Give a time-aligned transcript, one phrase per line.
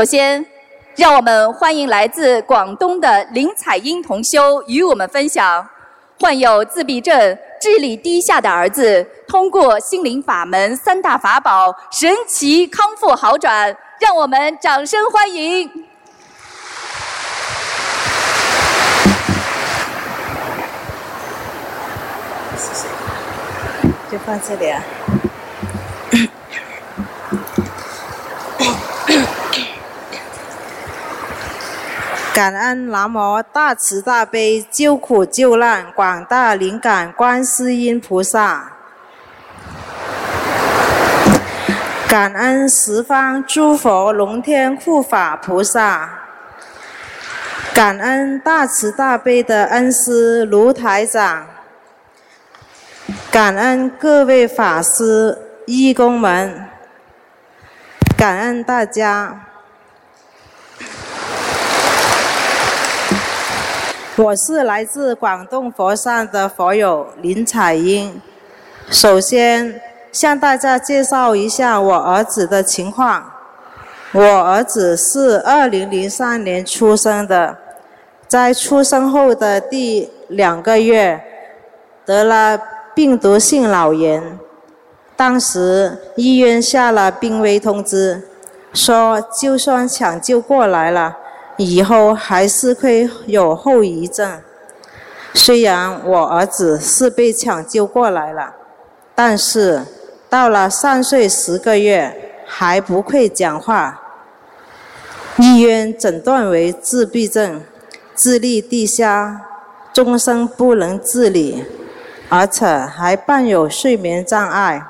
[0.00, 0.42] 首先，
[0.96, 5.68] 让我们欢迎来自广东的林彩英同修与我们分享
[6.18, 15.70] 患有自闭症、智力低下的儿子通过心灵法门三大法宝神奇康复好转，让我们掌声欢迎。
[24.10, 24.82] 就放这里啊。
[32.32, 38.70] 感恩南无大慈大悲救苦救难广大灵感观世音菩萨，
[42.08, 46.08] 感恩十方诸佛龙天护法菩萨，
[47.74, 51.46] 感恩大慈大悲的恩师卢台长，
[53.30, 56.68] 感恩各位法师义工们，
[58.16, 59.46] 感恩大家。
[64.16, 68.20] 我是来自广东佛山的佛友林彩英。
[68.90, 69.80] 首先
[70.10, 73.32] 向大家介绍一下我儿子的情况。
[74.12, 77.56] 我儿子是二零零三年出生的，
[78.26, 81.22] 在出生后的第两个月
[82.04, 82.60] 得了
[82.92, 84.38] 病毒性脑炎，
[85.16, 88.28] 当时医院下了病危通知，
[88.74, 91.16] 说就算抢救过来了。
[91.62, 94.40] 以后还是会有后遗症。
[95.34, 98.54] 虽然我儿子是被抢救过来了，
[99.14, 99.82] 但是
[100.30, 104.00] 到了三岁十个月还不会讲话。
[105.36, 107.60] 医院诊断为自闭症，
[108.16, 109.42] 智力低下，
[109.92, 111.62] 终生不能自理，
[112.30, 114.82] 而且还伴有睡眠障碍，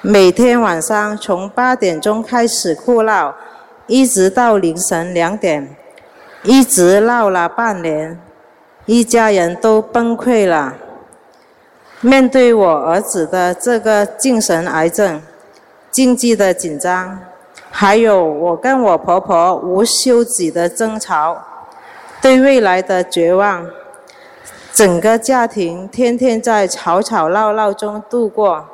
[0.00, 3.34] 每天晚上从八点钟开始哭闹，
[3.86, 5.76] 一直到凌晨两点。
[6.44, 8.18] 一直闹了半年，
[8.86, 10.74] 一家人都崩溃了。
[12.00, 15.22] 面对我儿子的这个精神癌症，
[15.92, 17.16] 经济的紧张，
[17.70, 21.40] 还有我跟我婆婆无休止的争吵，
[22.20, 23.64] 对未来的绝望，
[24.72, 28.66] 整个家庭天天在吵吵闹闹中度过。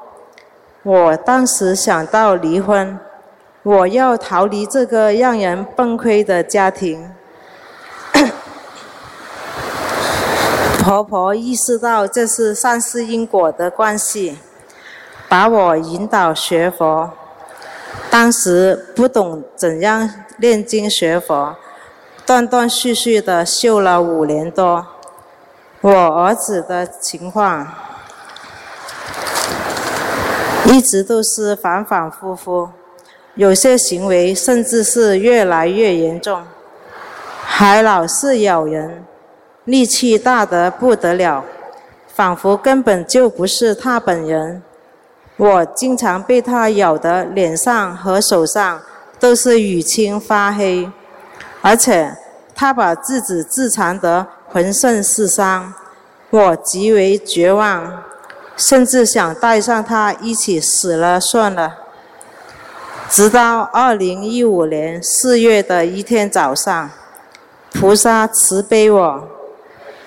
[0.83, 2.99] 我当时想到离婚，
[3.63, 7.11] 我要逃离这个让人崩溃的家庭。
[10.89, 14.39] 婆婆意识到这是善事因果的关系，
[15.29, 17.11] 把我引导学佛。
[18.09, 21.55] 当时不懂怎样念经学佛，
[22.25, 24.87] 断断续续的修了五年多。
[25.83, 27.71] 我儿子的情况
[30.65, 32.71] 一直都是反反复复，
[33.35, 36.43] 有些行为甚至是越来越严重，
[37.43, 39.05] 还老是咬人。
[39.69, 41.45] 力气大得不得了，
[42.07, 44.63] 仿佛根本就不是他本人。
[45.37, 48.81] 我经常被他咬得脸上和手上
[49.21, 50.91] 都是淤青发黑，
[51.61, 52.17] 而且
[52.55, 55.75] 他把自己自残得浑身是伤。
[56.31, 58.03] 我极为绝望，
[58.57, 61.75] 甚至想带上他一起死了算了。
[63.11, 66.91] 直到二零一五年四月的一天早上，
[67.75, 69.29] 菩萨慈悲我。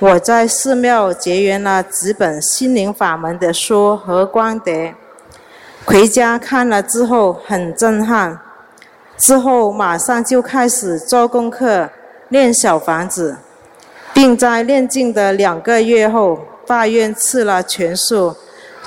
[0.01, 4.95] 我在寺庙结缘了几本心灵法门的书和光碟，
[5.85, 8.39] 回家看了之后很震撼，
[9.15, 11.87] 之后马上就开始做功课
[12.29, 13.37] 练小房子，
[14.11, 18.35] 并在练静的两个月后发愿赐了全数，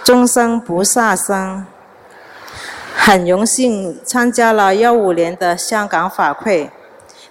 [0.03, 1.65] 终生不杀生。
[2.97, 6.73] 很荣幸参加了幺五年的香港法会，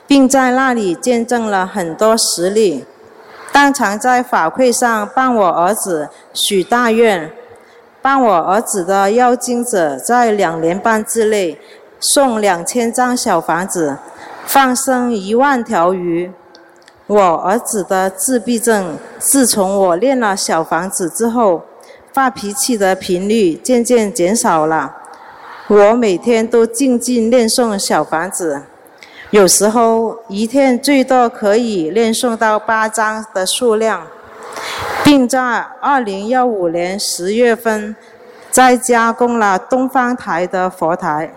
[0.07, 2.85] 并在那里见证了很多实例。
[3.53, 7.31] 当场在法会上帮我儿子许大愿，
[8.01, 11.57] 帮我儿子的妖精者在两年半之内
[11.99, 13.95] 送两千张小房子，
[14.47, 16.31] 放生一万条鱼。
[17.05, 21.61] 我儿子的自闭症，自从我练了小房子之后，
[22.11, 24.95] 发脾气的频率渐渐减少了。
[25.67, 28.63] 我每天都静静念诵小房子。
[29.33, 34.05] 有时候一天最多可以念诵到八张的数量，
[35.03, 35.39] 并在
[35.81, 37.95] 二零幺五年十月份
[38.51, 41.33] 再加工了东方台的佛台。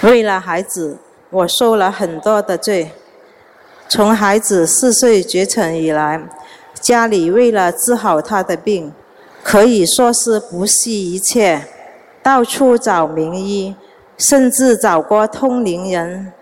[0.00, 0.96] 为了孩子，
[1.28, 2.92] 我受了很多的罪。
[3.86, 6.18] 从孩子四岁绝尘以来，
[6.80, 8.90] 家里为了治好他的病，
[9.42, 11.62] 可以说是不惜一切，
[12.22, 13.76] 到处找名医，
[14.16, 16.32] 甚至找过通灵人。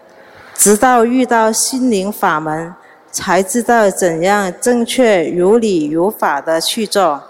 [0.59, 2.75] 直到遇到心灵法门，
[3.13, 7.23] 才知道怎样正确如理如法的去做。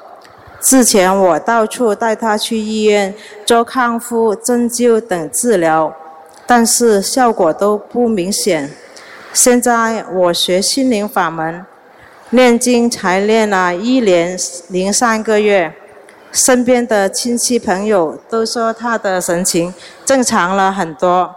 [0.63, 3.15] 之前我到处带他去医院
[3.45, 5.95] 做康复、针灸等治疗，
[6.47, 8.71] 但是效果都不明显。
[9.35, 11.67] 现在我学心灵法门，
[12.31, 14.39] 念经才念了一年
[14.69, 15.71] 零三个月，
[16.33, 19.75] 身边的亲戚朋友都说他的神情
[20.07, 21.35] 正常了很多。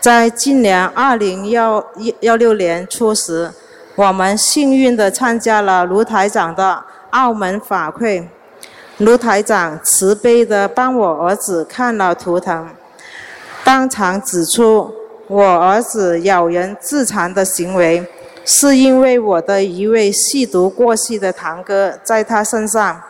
[0.00, 1.84] 在今年二零幺
[2.20, 3.50] 幺六年初时，
[3.96, 8.28] 我们幸运地参加了卢台长的澳门法会。
[8.98, 12.68] 卢台长慈悲地帮我儿子看了图腾，
[13.64, 14.92] 当场指出
[15.26, 18.06] 我儿子咬人自残的行为，
[18.44, 23.00] 是因为我的一位吸毒过世的堂哥在他身上。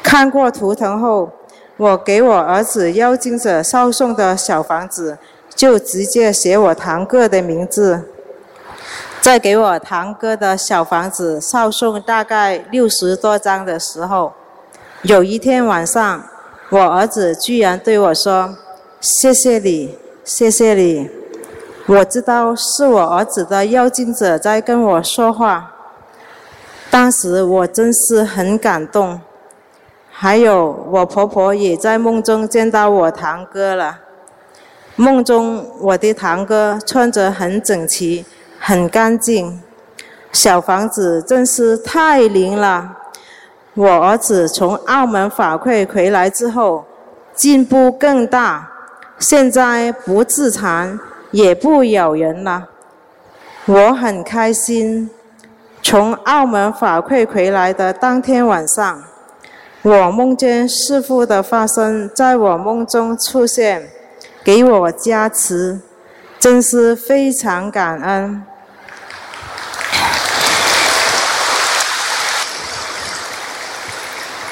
[0.00, 1.30] 看过图腾后，
[1.76, 5.18] 我给我儿子妖精者烧送的小房子，
[5.58, 8.04] 就直接写我堂哥的名字。
[9.20, 14.32] 在给我堂哥的小房子烧送大概六十多张的时候。
[15.02, 16.22] 有一天晚上，
[16.70, 18.56] 我儿子居然对我说
[19.00, 21.10] ：“谢谢你，谢谢你。”
[21.86, 25.72] 我知道是我儿子的妖精者在跟我说话。
[26.88, 29.20] 当时我真是很感动。
[30.10, 33.98] 还有，我婆婆也在梦中见到我堂哥了。
[35.00, 38.26] 梦中我的堂哥穿着很整齐、
[38.58, 39.62] 很干净，
[40.32, 42.96] 小房子真是太灵了。
[43.74, 46.84] 我儿子从澳门法会回来之后，
[47.32, 48.68] 进步更大，
[49.20, 50.98] 现在不自残，
[51.30, 52.66] 也不咬人了。
[53.66, 55.08] 我很开心。
[55.80, 59.00] 从澳门法会回来的当天晚上，
[59.82, 63.88] 我梦见师父的化身在我梦中出现，
[64.48, 65.78] 给我加持，
[66.38, 68.42] 真是非常感恩。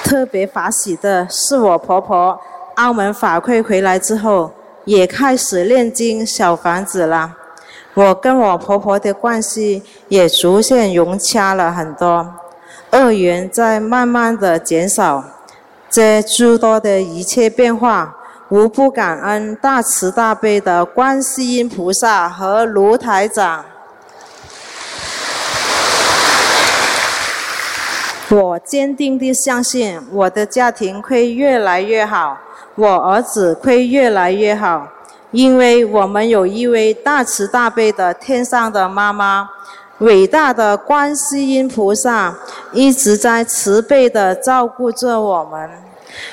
[0.04, 2.38] 特别法喜的是，我婆婆
[2.74, 4.52] 澳门法会回来之后，
[4.84, 7.34] 也开始念经小房子了。
[7.94, 12.34] 我跟我婆婆的关系也逐渐融洽了很多，
[12.90, 15.24] 恶缘在慢慢的减少。
[15.88, 18.14] 这诸多的一切变化，
[18.48, 23.64] 无不感恩大慈大悲的观世音菩萨和卢台长。
[28.28, 32.38] 我坚定地相信，我的家庭会越来越好，
[32.76, 34.86] 我儿子会越来越好，
[35.32, 39.48] 因为我们有一位大慈大悲的天上的妈妈，
[39.98, 42.32] 伟大的观世音菩萨
[42.72, 45.85] 一直在慈悲地照顾着我们。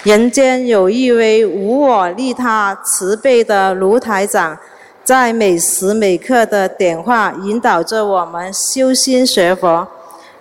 [0.03, 4.57] 人间有一位无我利他、慈悲的卢台长，
[5.03, 9.87] 在每时每刻的点化引导着我们修心学佛。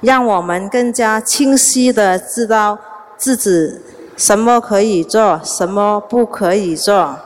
[0.01, 2.77] 让我们更加清晰的知道
[3.17, 3.79] 自己
[4.17, 7.17] 什么可以做，什么不可以做。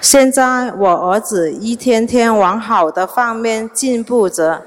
[0.00, 4.62] 现在我儿子一天天往好的方面进步着，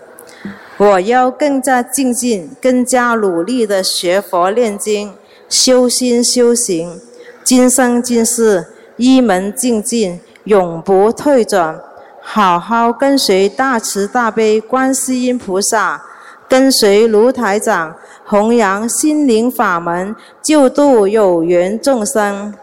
[0.75, 5.13] 我要更加精进，更加努力的学佛念经，
[5.49, 6.99] 修心修行，
[7.43, 8.67] 今生今世
[8.97, 11.79] 一门精进，永不退转，
[12.21, 16.03] 好好跟随大慈大悲观世音菩萨。
[16.49, 17.93] 跟随卢台长
[18.25, 22.53] 弘扬心灵法门，救度有缘众生，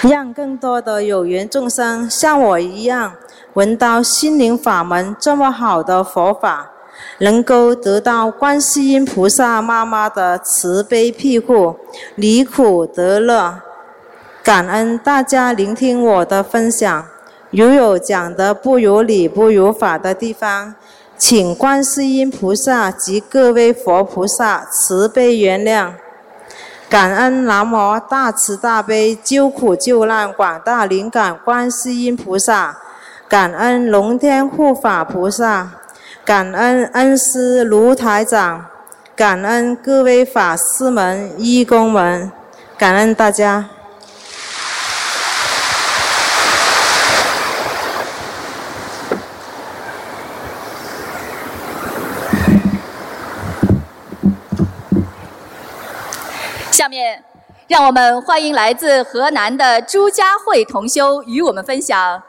[0.00, 3.12] 让更多的有缘众生像我一样，
[3.52, 6.70] 闻到心灵法门这么好的佛法，
[7.18, 11.76] 能够得到观世音菩萨妈妈的慈悲庇护，
[12.14, 13.60] 离苦得乐。
[14.42, 17.06] 感恩大家聆听我的分享。
[17.50, 20.74] 如有讲的不如理、不如法的地方，
[21.16, 25.92] 请观世音菩萨及各位佛菩萨慈悲原谅。
[26.88, 32.78] 感恩南无大慈大悲救苦救难广大灵感观世音菩萨，
[33.28, 35.70] 感恩龙天护法菩萨，
[36.26, 38.66] 感恩恩师卢台长，
[39.14, 42.32] 感恩各位法师们、义工们，
[42.76, 43.64] 感恩大家。
[56.72, 57.22] 下面，
[57.68, 62.20] 让我们欢迎来自河南的朱家慧同修与我们分享。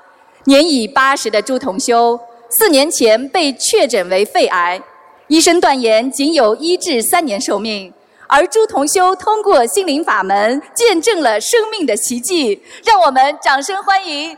[0.44, 4.82] 年已八十的朱同修，四年前被确诊为肺癌，
[5.28, 7.94] 医生断言仅有一至三年寿命，
[8.26, 14.38] 而朱同修通过心灵法门见证了生命的奇迹，让我们掌声欢迎。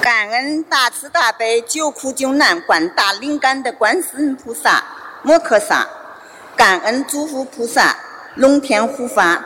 [0.00, 4.82] 感大慈大悲救苦救难广大灵感的观世音菩萨
[5.22, 5.86] 摩诃萨，
[6.56, 7.96] 感恩诸佛菩萨
[8.34, 9.44] 龙天护法，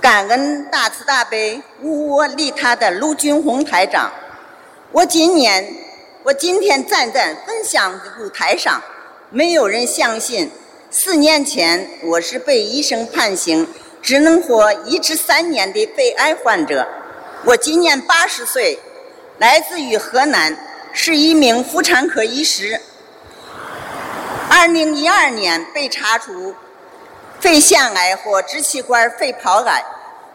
[0.00, 4.10] 感恩大慈大悲无我利他的卢军宏台长。
[4.92, 5.74] 我今年，
[6.22, 8.80] 我今天站在分享的舞台上，
[9.30, 10.50] 没有人相信。
[10.90, 13.68] 四年前，我是被医生判刑
[14.00, 16.86] 只能活一至三年的肺癌患者。
[17.44, 18.78] 我今年八十岁。
[19.42, 20.56] 来自于河南，
[20.92, 22.80] 是一名妇产科医师。
[24.48, 26.54] 二零一二年被查出
[27.40, 29.84] 肺腺癌和支气管肺泡癌，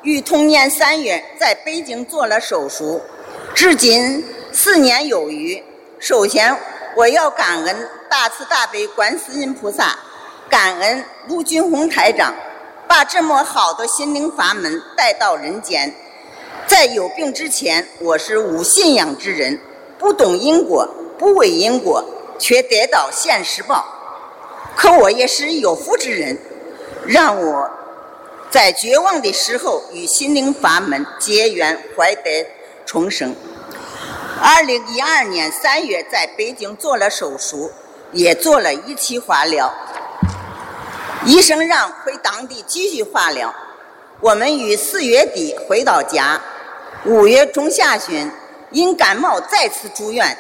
[0.02, 3.02] 于同年三月在北京做了手术，
[3.56, 4.22] 至今
[4.52, 5.64] 四年有余。
[6.00, 6.54] 首先，
[6.94, 9.98] 我要感恩大慈大悲观世音菩萨，
[10.50, 12.36] 感恩卢军宏台长，
[12.90, 15.96] 把这么好的心灵法门带到人间。
[16.68, 19.60] 在有病之前，我是无信仰之人，
[19.98, 22.04] 不懂因果，不为因果，
[22.38, 23.86] 却得到现世报。
[24.76, 26.38] 可我也是有福之人，
[27.06, 27.72] 让我
[28.52, 32.46] 在绝望的时候与心灵法门结缘，怀得
[32.86, 33.34] 重生。
[34.42, 37.72] 二零一二年三月，在北京做了手术，
[38.12, 39.74] 也做了一期化疗，
[41.26, 43.56] 医生让回当地继续化疗。
[44.20, 46.40] 我们于四月底回到家。
[47.08, 48.30] 五月中下旬，
[48.70, 50.38] 因感冒再次住院，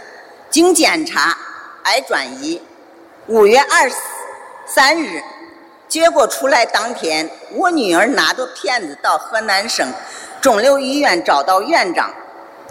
[0.49, 1.37] 经检查，
[1.83, 2.61] 癌转移。
[3.27, 3.95] 五月二十
[4.65, 5.23] 三日，
[5.87, 9.93] 结果出来当天，我女儿拿着片子到河南省
[10.41, 12.13] 肿瘤医院找到院长，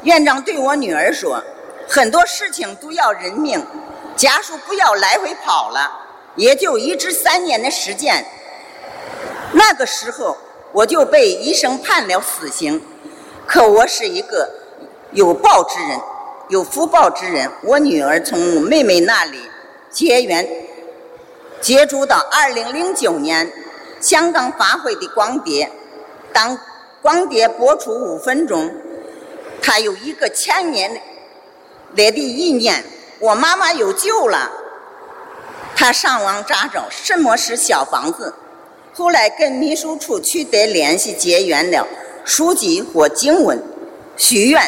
[0.02, 1.42] 院长对我女儿说
[1.88, 3.64] ：“很多事情都要人命，
[4.14, 5.90] 家属不要来回跑了，
[6.34, 8.26] 也就一至三年的时间。”
[9.52, 10.36] 那个时候，
[10.72, 12.84] 我就被医生判了死刑。
[13.46, 14.50] 可我是一个
[15.12, 16.00] 有报之人，
[16.48, 17.50] 有福报之人。
[17.62, 19.40] 我女儿从妹妹那里
[19.90, 20.46] 结缘，
[21.60, 23.50] 接触到二零零九年
[24.00, 25.70] 香港法会的光碟。
[26.32, 26.58] 当
[27.00, 28.74] 光碟播出五分钟，
[29.62, 31.00] 她有一个千年
[31.94, 32.84] 来的意念：
[33.20, 34.50] 我妈妈有救了。
[35.76, 38.34] 她上网查找什么是小房子，
[38.92, 41.86] 后来跟秘书处取得联系，结缘了。
[42.26, 43.62] 书籍或经文，
[44.16, 44.60] 许愿，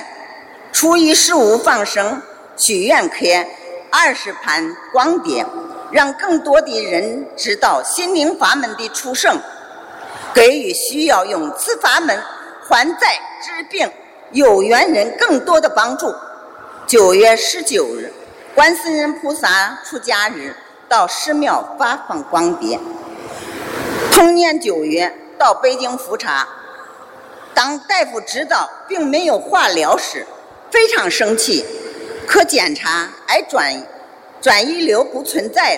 [0.73, 2.23] 初一十五放生，
[2.57, 3.17] 许愿刻
[3.91, 5.45] 二十盘光碟，
[5.91, 9.37] 让更多的人知道心灵法门的出生，
[10.33, 12.17] 给予需要用此法门
[12.69, 13.91] 还债治病
[14.31, 16.15] 有缘人更多的帮助。
[16.87, 18.13] 九月十九日，
[18.55, 20.55] 观世音菩萨出家日，
[20.89, 22.79] 到寺庙发放光碟。
[24.13, 26.47] 同年九月，到北京复查。
[27.59, 30.25] 当大夫知道并没有化疗时，
[30.71, 31.65] 非常生气。
[32.25, 33.85] 可检查癌转
[34.41, 35.77] 转移瘤不存在，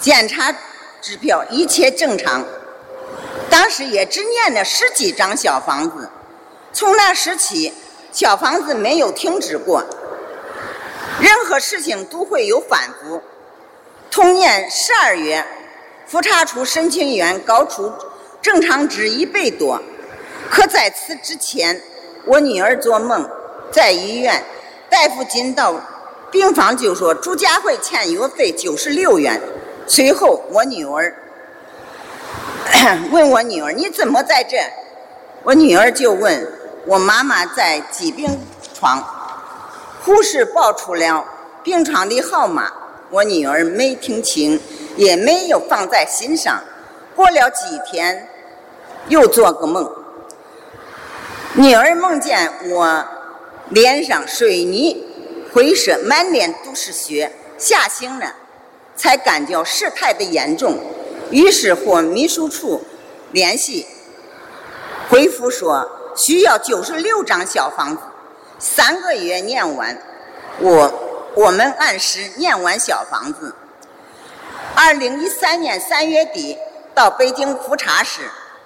[0.00, 0.52] 检查
[1.00, 2.44] 指标一切正常。
[3.48, 6.10] 当时也只念了十几张小房子，
[6.72, 7.72] 从那时起，
[8.10, 9.84] 小房子没有停止过。
[11.20, 13.22] 任何事情都会有反复。
[14.10, 15.46] 同年十二月，
[16.08, 17.92] 复查出神经元高出
[18.40, 19.80] 正常值一倍多。
[20.52, 21.80] 可在此之前，
[22.26, 23.26] 我女儿做梦
[23.70, 24.44] 在医院，
[24.90, 25.74] 大夫进到
[26.30, 29.40] 病房就说朱家慧欠药费九十六元。
[29.86, 31.16] 随后我女儿
[33.10, 34.58] 问我女儿你怎么在这？
[35.42, 36.46] 我女儿就问
[36.84, 38.38] 我妈妈在疾病
[38.74, 39.02] 床，
[40.04, 41.24] 护士报出了
[41.62, 42.70] 病床的号码，
[43.08, 44.60] 我女儿没听清，
[44.96, 46.62] 也没有放在心上。
[47.16, 48.28] 过了几天，
[49.08, 49.90] 又做个梦。
[51.54, 53.04] 女儿梦见我
[53.68, 55.04] 脸上水泥
[55.52, 58.34] 灰色，满脸都是血，吓醒了，
[58.96, 60.78] 才感觉事态的严重，
[61.30, 62.82] 于是和秘书处
[63.32, 63.86] 联系，
[65.10, 68.02] 回复说需要九十六张小房子，
[68.58, 70.00] 三个月念完，
[70.58, 73.54] 我我们按时念完小房子。
[74.74, 76.56] 二零一三年三月底
[76.94, 78.22] 到北京复查时，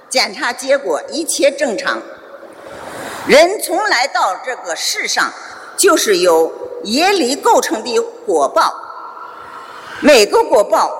[0.08, 2.00] 检查结果一切正常。
[3.26, 5.32] 人从来到这个世上，
[5.76, 6.52] 就是由
[6.84, 8.72] 业力构成的果报，
[10.00, 10.92] 每个果报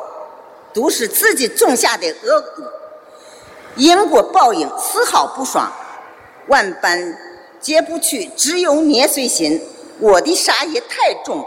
[0.75, 2.65] 都是自己种下的恶果，
[3.77, 5.73] 因果报应丝毫不爽，
[6.49, 7.17] 万般
[7.61, 9.63] 皆不去，只有孽随心。
[10.01, 11.47] 我的杀业太重，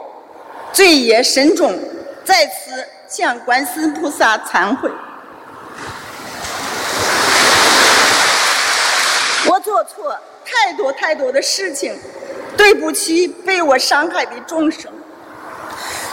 [0.72, 1.78] 罪业深重，
[2.24, 4.90] 在此向观世音菩萨忏悔。
[9.46, 9.60] 我
[10.46, 11.96] 太多太多的事情，
[12.58, 14.92] 对不起被我伤害的众生。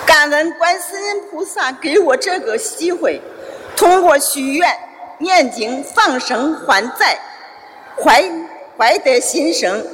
[0.05, 3.21] 感恩观世音菩萨给我这个机会，
[3.77, 4.71] 通过许愿、
[5.19, 7.19] 念经、放生、还债，
[7.97, 8.25] 怀
[8.77, 9.85] 怀得新生。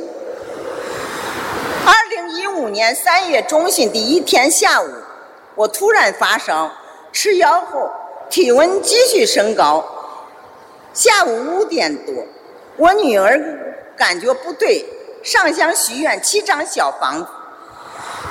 [1.85, 4.88] 二零一五年三月中旬的一天下午，
[5.54, 6.71] 我突然发烧，
[7.12, 7.90] 吃药后
[8.28, 9.85] 体温继续升高。
[10.92, 12.14] 下午五点多。
[12.76, 13.72] 我女儿
[14.02, 14.85] 感觉不对，
[15.23, 17.28] 上香许愿七张小房子，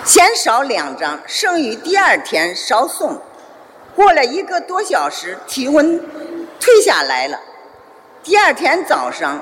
[0.04, 3.18] 先烧两张，剩余第二天烧送。
[3.96, 5.98] 过了一个多小时，体温
[6.60, 7.40] 退下来了。
[8.22, 9.42] 第二天早上，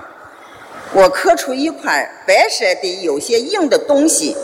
[0.93, 4.38] 我磕出一块白色的、有些硬的东西。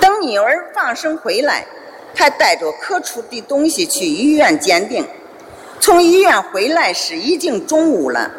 [0.00, 1.66] 等女儿放生回来，
[2.14, 5.06] 她带着磕出的东西去医院鉴定。
[5.78, 8.30] 从医院回来时，已经中午了。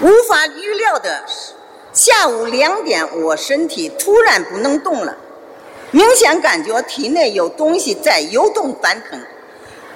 [0.00, 1.52] 无法预料的是，
[1.92, 5.16] 下午两点，我身体突然不能动了，
[5.90, 9.20] 明显感觉体内有东西在游动翻腾，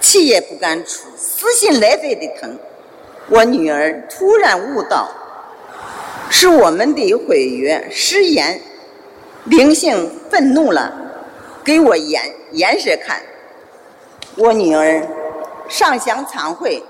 [0.01, 2.59] 气也不敢出，撕心裂肺的疼。
[3.29, 5.09] 我女儿突然悟到，
[6.29, 8.61] 是我们的毁约失言，
[9.45, 10.93] 灵性愤怒了，
[11.65, 13.23] 给我颜颜色看。
[14.37, 15.07] 我女儿
[15.69, 16.83] 上香忏悔。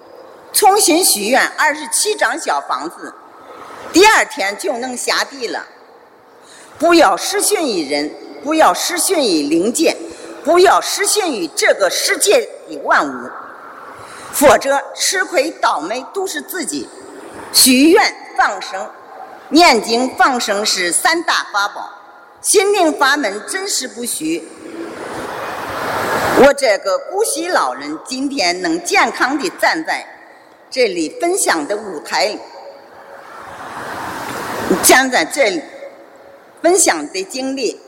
[0.52, 3.12] 重新许愿二十七张小房子，
[3.94, 5.64] 第二天就能下地了。
[6.78, 8.10] 不要失信于人，
[8.42, 9.96] 不要失信于灵界，
[10.42, 13.30] 不要失信于这个世界的万物，
[14.32, 16.88] 否则吃亏倒霉都是自己。
[17.52, 18.90] 许愿放生、
[19.50, 21.88] 念经放生是三大法宝，
[22.42, 24.46] 心灵法门真实不虚。
[26.40, 30.04] 我这个古稀老人今天能健康的站在。
[30.68, 32.36] 这里分享的舞台，
[34.82, 35.62] 将在这里
[36.62, 37.78] 分享的经历，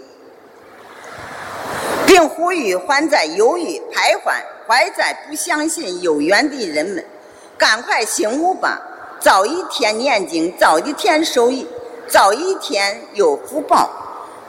[2.07, 4.35] 并呼吁还在犹豫、徘徊、
[4.67, 7.05] 还在不相信有缘的人们，
[7.57, 8.81] 赶快醒悟吧！
[9.19, 11.67] 早一天念经，早一天受益，
[12.07, 13.91] 早一天有福报，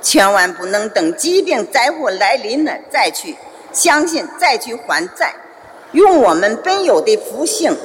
[0.02, 3.36] 千万不能等疾病灾祸来临了再去
[3.71, 5.34] 相信，再去还债，
[5.93, 7.76] 用我们本有的福性。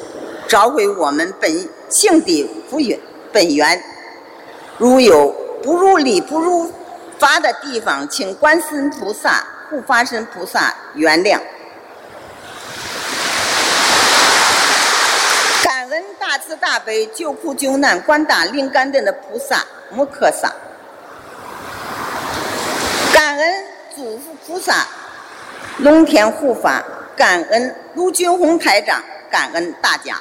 [0.49, 1.51] 找回我们本
[1.89, 2.99] 性的福源
[3.33, 3.83] 本源，
[4.83, 5.29] 如有
[5.63, 6.69] 不如理不如
[7.17, 11.39] 法的地方，请观世音菩萨、护法神菩萨原谅。
[15.63, 20.53] 感恩大慈大悲救苦救难广大灵感的菩萨摩诃萨，
[23.15, 23.65] 感恩
[23.95, 24.85] 诸佛菩萨
[25.79, 26.83] 龙天护法，
[27.15, 30.17] 感恩卢俊宏台长，感恩大家。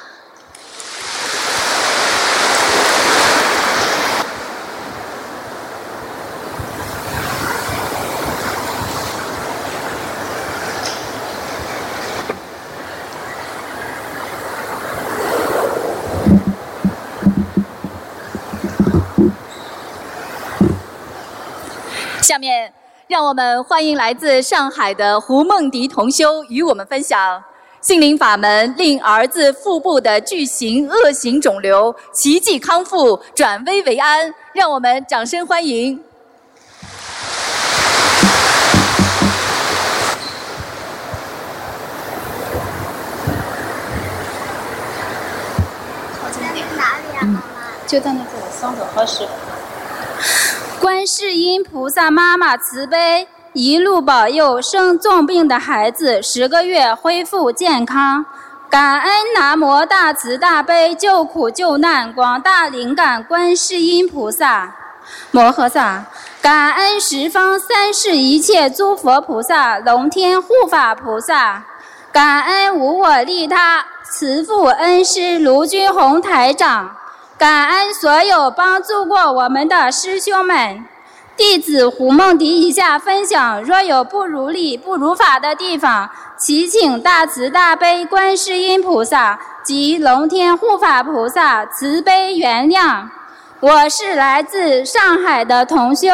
[22.42, 22.72] 面，
[23.06, 27.40] 让我们欢迎来自上海的胡梦迪同修与我们分享
[27.80, 34.34] 心灵法门，令儿子腹部的巨型恶性肿瘤奇迹康复，转危为安。
[34.52, 36.02] 让我们掌声欢迎。
[46.76, 47.42] 哪里啊，妈妈？
[47.86, 49.28] 就在那这里，双手合十。
[50.82, 58.26] 观世音菩萨妈妈慈悲，一路保佑生重病的孩子十个月恢复健康。
[58.68, 64.74] 感恩南无大慈大悲救苦救难广大灵感观世音菩萨
[65.30, 66.04] 摩诃萨，
[66.40, 71.62] 感恩十方三世一切诸佛菩萨龙天护法菩萨，
[72.10, 76.96] 感恩无我利他慈父恩师卢军宏台长。
[77.42, 80.84] 感恩所有帮助过我们的师兄们，
[81.36, 93.08] 弟子胡梦迪以下分享：若有不如理、不如法的地方，祈请大慈大悲观世音菩萨及龙天护法菩萨慈悲原谅。
[93.58, 96.06] 我是来自上海的同修，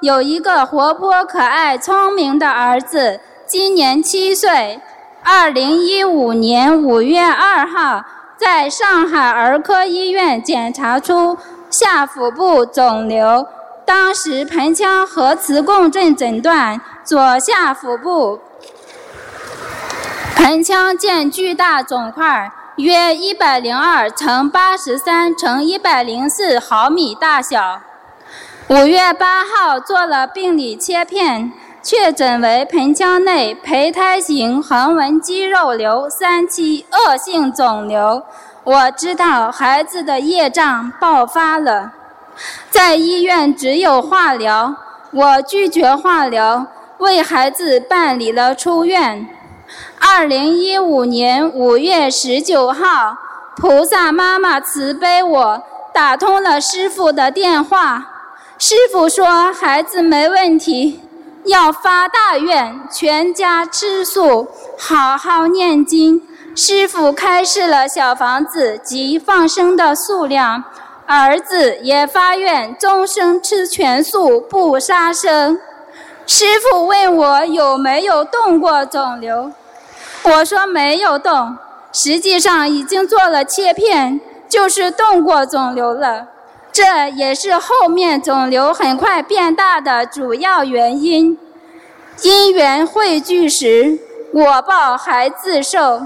[0.00, 4.80] 有一个活泼可爱、聪明的儿子，今年七岁。
[5.24, 8.04] 二零一五年五月二号，
[8.38, 11.36] 在上海儿科医院检查出
[11.68, 13.44] 下腹部肿瘤，
[13.84, 18.38] 当时盆腔核磁共振诊断左下腹部
[20.36, 27.80] 盆腔见巨大肿块，约一百零二乘八十三乘一百零四毫米大小。
[28.68, 31.52] 五月八号做了病理切片。
[31.90, 38.22] 确诊为盆腔内胚胎型横纹肌肉瘤三期恶性肿瘤。
[38.62, 41.92] 我知道孩子的业障爆发了，
[42.68, 44.76] 在医院只有化疗，
[45.12, 46.66] 我拒绝化疗，
[46.98, 49.26] 为孩子办理了出院。
[49.98, 53.16] 二零一五年五月十九号，
[53.56, 55.62] 菩萨妈妈慈悲我
[55.94, 58.10] 打通了师傅的电话，
[58.58, 61.07] 师傅说孩子没问题。
[61.48, 66.22] 要发大愿，全家吃素，好好念经。
[66.54, 70.62] 师傅开示了小房子及放生的数量，
[71.06, 75.58] 儿子也发愿终生吃全素，不杀生。
[76.26, 79.50] 师傅问我有没有动过肿瘤，
[80.24, 81.56] 我说没有动，
[81.92, 86.26] 实际上已经做了切片，就是动过肿瘤了。
[86.78, 91.36] 这也是后面肿瘤很快变大的主要原因。
[92.22, 93.98] 因缘汇聚时，
[94.32, 96.02] 我报还自受。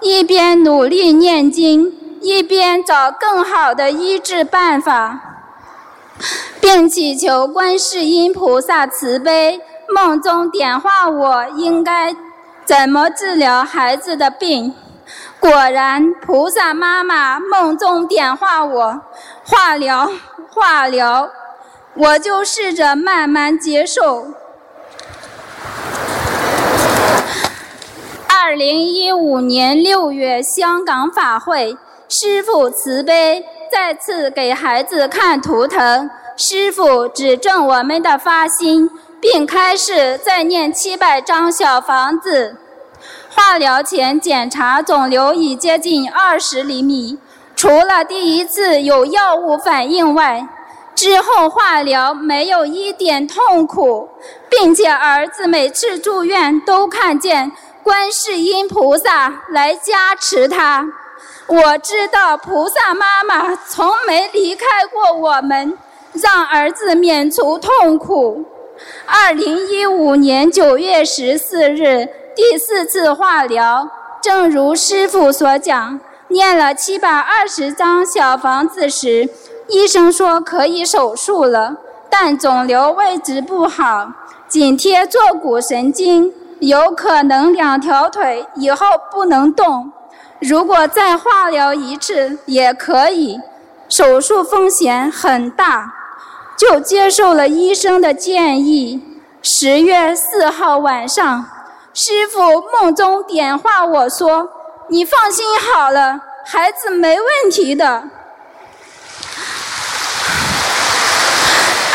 [0.00, 5.18] 一边努力念经，一边找更好的医治办法，
[6.60, 9.60] 并祈求观世音菩萨慈悲，
[9.92, 12.14] 梦中点化我应该
[12.64, 14.72] 怎么治疗孩子的病。
[15.38, 19.00] 果然，菩萨妈妈梦中点化我，
[19.44, 20.10] 化疗，
[20.50, 21.30] 化疗，
[21.94, 24.28] 我就试着慢慢接受。
[28.28, 31.76] 二零一五年六月，香港法会，
[32.08, 36.10] 师父慈悲，再次给孩子看图腾。
[36.36, 42.56] 师父指正我们的发心，并开始再念七百张小房子。
[43.34, 47.18] 化疗前检查肿瘤已接近二十厘米，
[47.62, 50.44] 除了第一次有药物反应外，
[50.96, 54.08] 之后化疗没有一点痛苦，
[54.50, 57.52] 并且儿子每次住院都看见
[57.84, 60.84] 观世音菩萨来加持他。
[61.46, 65.78] 我知道菩萨妈妈从没离开过我们，
[66.14, 68.44] 让儿子免除痛苦。
[69.06, 72.08] 二零一五年九月十四日。
[72.34, 73.88] 第四次化疗，
[74.20, 76.00] 正如师傅所讲，
[76.32, 79.28] 念了七百二十张小房子时，
[79.68, 81.76] 医生说可以手术了，
[82.08, 84.10] 但肿瘤位置不好，
[84.48, 89.92] 紧贴坐骨神经，有可能两条腿以后不能动。
[90.40, 93.38] 如果再化疗一次也可以，
[93.88, 95.92] 手术风险很大，
[96.56, 99.00] 就接受了医生的建议。
[99.42, 101.44] 十月四号晚上。
[101.94, 102.40] 师傅
[102.72, 104.48] 梦中点化我说
[104.92, 108.10] ：“你放心好了，孩子没问题的。”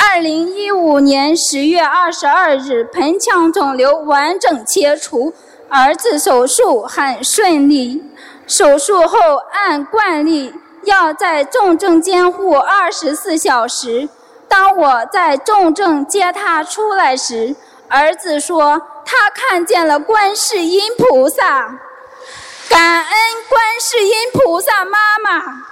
[0.01, 5.31] 二零一五年十月二十二日，盆腔肿瘤完整切除，
[5.69, 8.03] 儿子手术很顺利。
[8.47, 10.55] 手术后按惯例
[10.85, 14.09] 要在重症监护二十四小时。
[14.47, 17.55] 当我在重症接他出来时，
[17.87, 18.81] 儿子说。
[19.09, 21.79] 他看见了观世音菩萨，
[22.69, 23.11] 感恩
[23.49, 25.63] 观世音菩萨妈妈。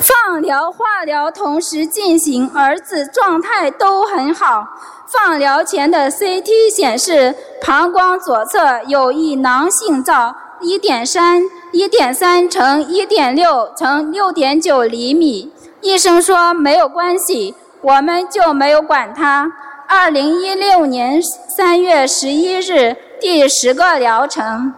[0.00, 4.66] 放疗、化疗同时进行，儿子状态都很好。
[5.06, 15.52] 放疗前的 CT 显示，膀胱左侧有一囊性灶，一点三、一点三乘一点六乘六点九厘米。
[15.80, 19.52] 医生说没有关系，我们就没有管他。
[19.86, 21.22] 二零一六年
[21.56, 24.74] 三月十一日，第十个疗程，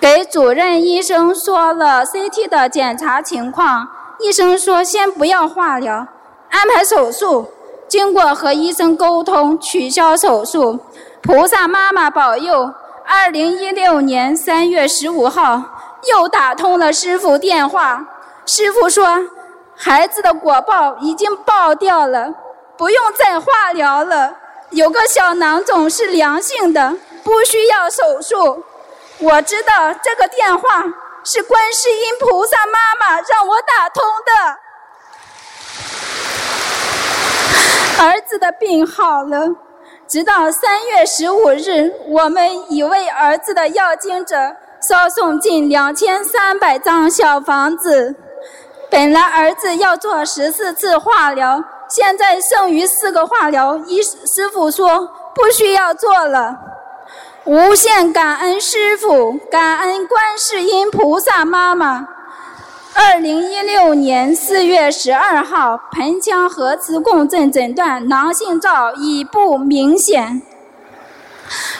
[0.00, 3.86] 给主任医生说了 CT 的检查情况。
[4.18, 6.08] 医生说先不要化疗，
[6.50, 7.52] 安排手术。
[7.86, 10.80] 经过和医生沟通，取消手术。
[11.20, 12.72] 菩萨妈妈保佑。
[13.04, 15.62] 二零一六年三月十五号，
[16.10, 18.02] 又打通了师傅电话。
[18.46, 19.20] 师傅说，
[19.76, 22.32] 孩子的果报已经爆掉了。
[22.78, 24.34] 不用再化疗了，
[24.70, 28.62] 有个小囊肿是良性的，不需要手术。
[29.18, 30.84] 我知道这个电话
[31.24, 34.32] 是观世音菩萨妈妈让我打通的。
[38.04, 39.48] 儿子的病好了，
[40.06, 44.54] 直到三月十五日，我们已为儿子的要经者
[44.88, 48.14] 烧送近两千三百张小房子。
[48.88, 56.54] 本来儿子要做十四次化疗，现在剩余四个化疗，医师傅说不需要做了。
[57.46, 62.08] 无限感恩师傅，感恩观世音菩萨妈妈。
[62.92, 70.42] 二零一六年四月十二号，盆腔核磁共振诊断囊性灶已不明显，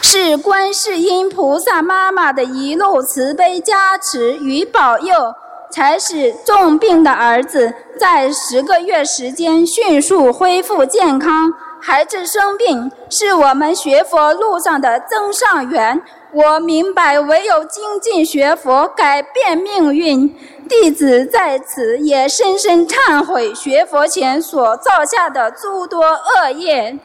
[0.00, 5.34] 是观世音菩萨妈妈的一路慈悲加持与保佑，
[5.72, 11.52] 才使重病的儿子在十个月时间迅速恢复健康。
[11.80, 16.02] 孩子生病是我们学佛路上的增上缘。
[16.32, 20.36] 我明白，唯有精进学佛，改变命运。
[20.68, 26.98] 弟子在此也深深忏悔学佛前所造下的诸多恶业，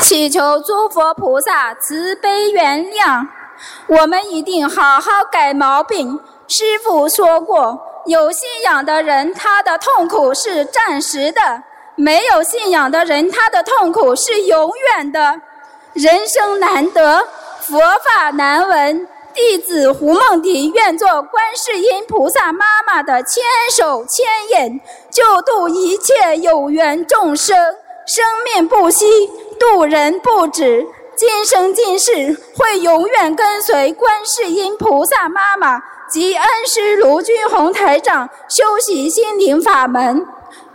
[0.00, 3.26] 祈求诸佛菩萨慈悲原谅。
[3.86, 6.18] 我们一定好好改毛病。
[6.48, 11.62] 师父说过，有信仰的人，他的痛苦是暂时的；
[11.96, 15.40] 没有信仰的人，他的痛苦是永远的。
[15.94, 17.26] 人生难得，
[17.60, 19.08] 佛法难闻。
[19.32, 27.56] 弟子胡梦迪愿做观世音菩萨妈妈的千手千眼，救度一切有缘众生。
[28.06, 29.06] 生命不息，
[29.58, 30.86] 度人不止。
[31.16, 40.26] 今生今世会永远跟随观世音菩萨妈妈及恩师卢军宏台长修习心灵法门，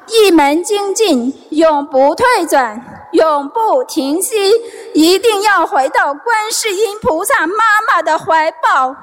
[0.08, 2.96] 一门精进，永不退转。
[3.12, 4.54] 永不停息，
[4.94, 7.56] 一定要回到观世音菩萨妈
[7.88, 8.96] 妈的怀抱。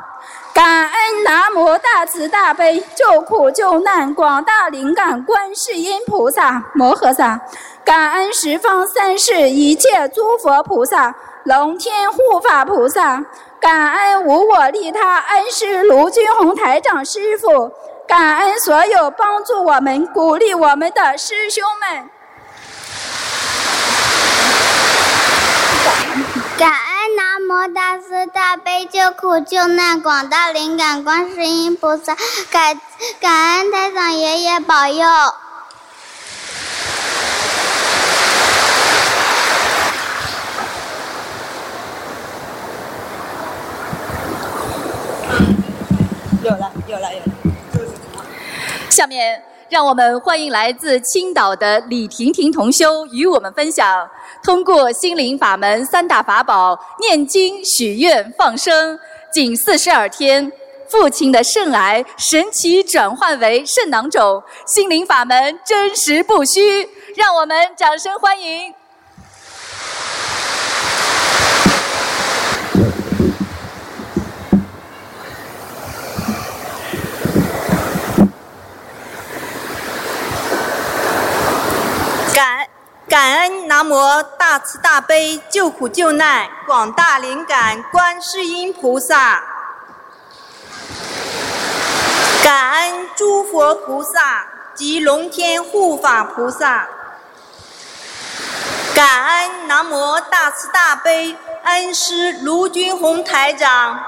[0.54, 7.40] 感恩南无大慈大悲救苦救难广大灵感观世音菩萨摩诃萨，
[7.84, 11.12] 感恩十方三世一切诸佛菩萨、
[11.42, 13.24] 龙天护法菩萨，
[13.61, 17.73] 感恩无我利他恩师卢军宏台长师傅，
[18.07, 22.11] 感恩所有帮助我们、鼓励我们的师兄们。
[26.59, 32.16] 感恩南无大慈大悲救苦救难广大灵感观世音菩萨，
[32.51, 32.81] 感
[33.21, 35.07] 感恩台长爷爷保佑。
[46.87, 47.92] 有了，有了，
[48.88, 54.09] 下面让我们欢迎来自青岛的李婷婷同修与我们分享。
[54.44, 58.96] 通过心灵法门三大法宝念经许愿放生，
[59.33, 60.53] 仅四十二天，
[60.88, 68.72] 父亲的肾癌神奇转换为肾囊肿，心灵法门真实不虚，让我们掌声欢迎。
[83.09, 83.95] 感恩南无
[84.37, 89.45] 大慈大悲救苦救难广大灵感观世音菩萨，
[92.42, 96.88] 感恩诸佛菩萨及龙天护法菩萨，
[98.92, 104.01] 感恩南无大慈大悲恩师卢军宏台长。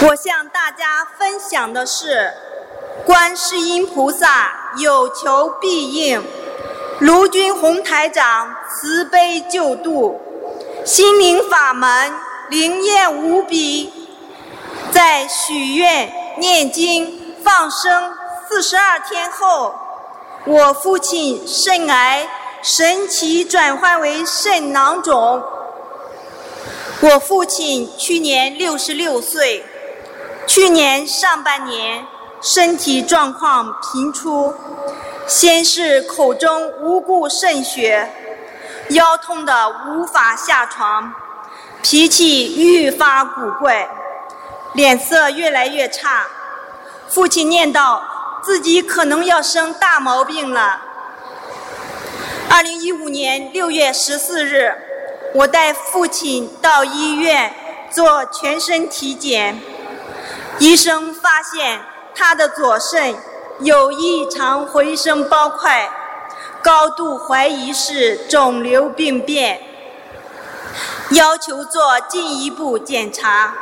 [0.00, 2.32] 我向大家分享的是
[3.04, 4.52] 观世音菩萨。
[4.78, 6.22] 有求必应，
[6.98, 10.20] 卢军宏台长慈悲救度，
[10.84, 12.12] 心灵法门
[12.50, 13.90] 灵验无比。
[14.90, 18.12] 在许愿、念经、放生
[18.46, 19.74] 四十二天后，
[20.44, 22.28] 我父亲肾癌
[22.60, 25.42] 神奇转换为肾囊肿。
[27.00, 29.64] 我父亲去年六十六岁，
[30.46, 32.06] 去年上半年。
[32.42, 34.54] 身体状况频出，
[35.26, 38.12] 先是口中无故渗血，
[38.90, 41.12] 腰痛得无法下床，
[41.82, 43.88] 脾气愈发古怪，
[44.74, 46.26] 脸色越来越差。
[47.08, 48.00] 父亲念叨
[48.42, 50.82] 自己可能要生大毛病了。
[52.48, 54.72] 二零一五年六月十四日，
[55.34, 57.52] 我带父亲到医院
[57.90, 59.60] 做全身体检，
[60.58, 61.80] 医生发现。
[62.18, 63.14] 他的左肾
[63.60, 65.90] 有异常回声包块，
[66.62, 69.60] 高度怀疑是肿瘤病变，
[71.10, 73.52] 要求做进一步检查。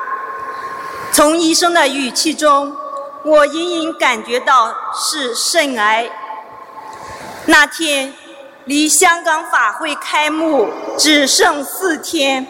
[1.11, 2.77] 从医生的语气中，
[3.25, 6.09] 我隐隐感觉到是肾癌。
[7.47, 8.15] 那天
[8.65, 12.47] 离香港法会开幕只剩四天，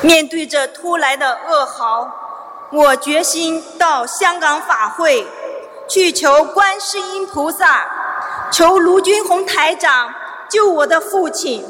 [0.00, 2.29] 面对着突来的噩耗，
[2.72, 5.26] 我决心到香港法会
[5.88, 7.84] 去求观世音菩萨，
[8.52, 10.14] 求卢军红台长
[10.48, 11.66] 救我的父亲。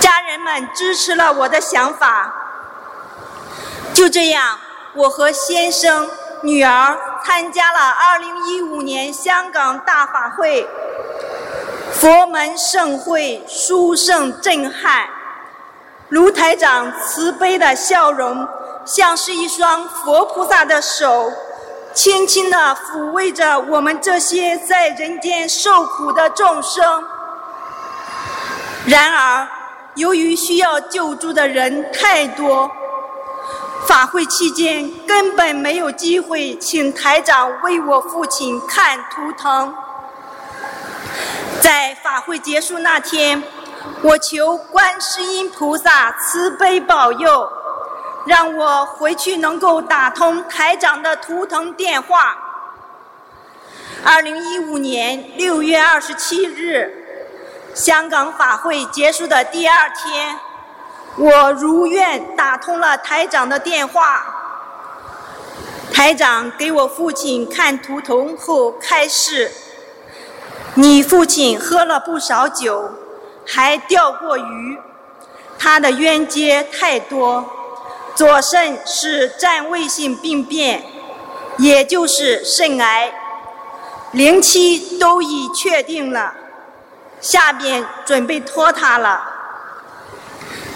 [0.00, 2.34] 家人们支持了我的想法，
[3.94, 4.58] 就这样，
[4.94, 6.10] 我和先生、
[6.42, 10.68] 女儿参加了2015年香港大法会。
[11.92, 15.08] 佛门盛会，殊胜震撼。
[16.08, 18.48] 卢台长慈悲的笑容，
[18.84, 21.32] 像是一双佛菩萨的手，
[21.94, 27.04] 轻轻地抚慰着我们这些在人间受苦的众生。
[28.86, 29.46] 然而，
[29.94, 32.70] 由于需要救助的人太多，
[33.86, 39.74] 法会期间根本没有机会请台长为我父亲看图腾。
[41.60, 43.42] 在法会结束那天，
[44.02, 47.52] 我求观世音菩萨慈悲保佑，
[48.26, 52.36] 让我回去能够打通台长的图腾电话。
[54.04, 56.90] 二零一五年六月二十七日，
[57.74, 60.38] 香港法会结束的第二天，
[61.16, 64.36] 我如愿打通了台长的电话。
[65.92, 69.50] 台长给我父亲看图腾后开示。
[70.74, 72.90] 你父亲喝了不少酒，
[73.46, 74.78] 还钓过鱼，
[75.58, 77.44] 他的冤结太多，
[78.14, 80.84] 左肾是占位性病变，
[81.58, 83.12] 也就是肾癌，
[84.12, 86.34] 零期都已确定了，
[87.20, 89.22] 下边准备拖他了。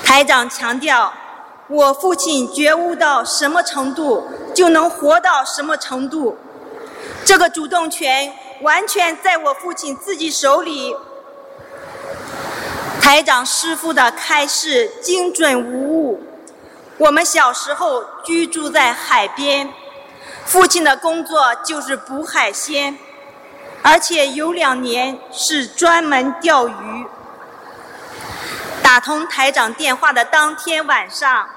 [0.03, 1.13] 台长强调，
[1.69, 6.39] 我父亲觉悟到什么程度，就能活到什么程度，
[7.25, 8.33] 这个主动权。
[8.63, 10.97] 完全在我父亲自己手里。
[12.99, 15.94] 台长师傅的开示精准无误。
[16.99, 19.73] 我们小时候居住在海边，
[20.45, 22.97] 父亲的工作就是捕海鲜，
[23.83, 27.07] 而且有两年是专门钓鱼。
[28.83, 31.49] 打通台长电话的当天晚上，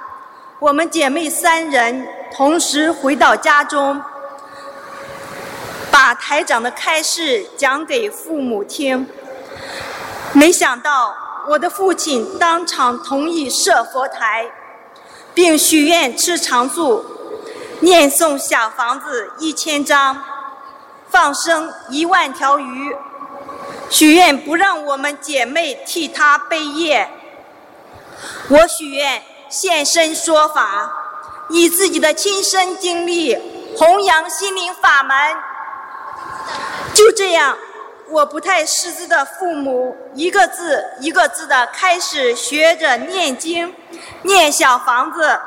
[0.60, 4.02] 我们姐妹三人同时回到家中。
[5.90, 9.08] 把台长的开示讲给父母听，
[10.32, 11.16] 没想到
[11.48, 14.46] 我的父亲当场同意设佛台，
[15.38, 17.06] 并许愿吃长素，
[17.82, 20.20] 念诵小房子一千张，
[21.12, 22.96] 放生一万条鱼，
[23.88, 27.12] 许愿不让我们姐妹替他背业。
[28.48, 30.92] 我许愿现身说法，
[31.50, 33.38] 以自己的亲身经历
[33.78, 35.16] 弘扬心灵法门。
[36.96, 37.56] 就这样，
[38.10, 43.76] 我不太识字的父母一个字一个字的开始学着念经，
[44.24, 45.40] 念小房子，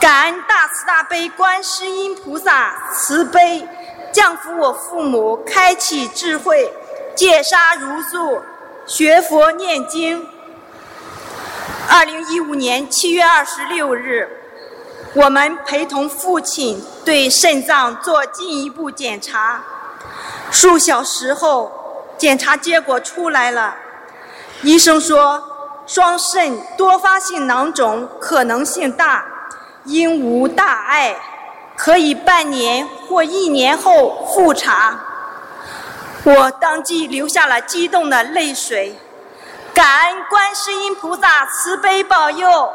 [0.00, 3.68] 感恩大慈大悲观世音菩萨慈悲
[4.12, 6.72] 降福我父母，开启智慧，
[7.14, 8.42] 戒杀如素，
[8.86, 10.26] 学佛念经。
[11.88, 14.28] 二零一五年七月二十六日，
[15.14, 19.62] 我们陪同父亲对肾脏做进一步检查。
[20.50, 21.70] 数小时后，
[22.16, 23.76] 检查结果出来了。
[24.62, 25.53] 医生说，
[25.86, 29.24] 双肾多发性囊肿可能性大，
[29.84, 31.14] 应无大碍，
[31.76, 34.98] 可以半年或一年后复查。
[36.24, 38.98] 我当即流下了激动的泪水，
[39.74, 42.72] 感恩观世音菩萨慈悲保佑。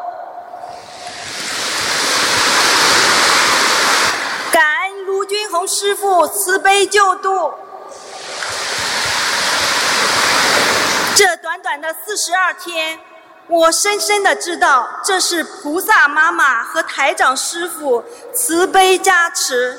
[4.52, 7.54] 感恩卢军红师傅慈悲救度，
[11.15, 11.36] 这
[11.69, 12.97] 短的四十二天，
[13.45, 18.03] 我深深的知道，这是菩萨妈妈和台长师傅
[18.34, 19.77] 慈悲加持，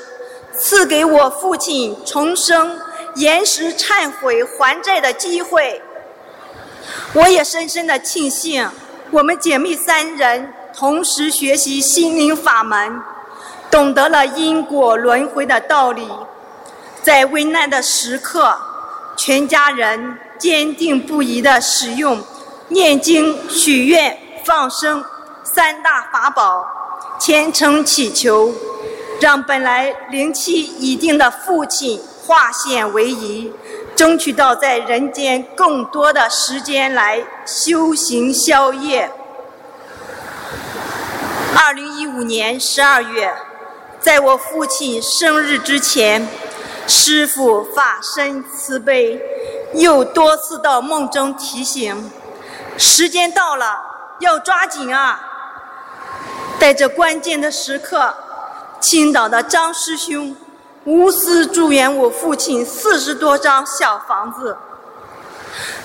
[0.57, 2.79] 赐给我父亲重生、
[3.15, 5.81] 延时忏悔还债的机会。
[7.11, 8.69] 我也深深的庆幸，
[9.09, 13.01] 我们姐妹三人同时学习心灵法门。
[13.69, 16.09] 懂得了因果轮回的道理，
[17.03, 18.57] 在危难的时刻，
[19.17, 22.19] 全家人坚定不移地使用
[22.69, 25.05] 念经、许愿、放生
[25.43, 26.65] 三大法宝，
[27.19, 28.51] 虔诚祈求，
[29.19, 33.53] 让本来灵气已定的父亲化险为夷，
[33.95, 39.11] 争取到在人间更多的时间来修行消业。
[41.55, 43.31] 二零一五年十二月。
[43.99, 46.27] 在我父亲生日之前，
[46.87, 49.21] 师父法身慈悲，
[49.73, 52.11] 又多次到梦中提醒：
[52.77, 53.81] 时间到了，
[54.19, 55.27] 要抓紧啊！
[56.59, 58.13] 在这关键的时刻，
[58.79, 60.35] 青岛的张师兄
[60.83, 64.57] 无私助援我父亲四十多张小房子，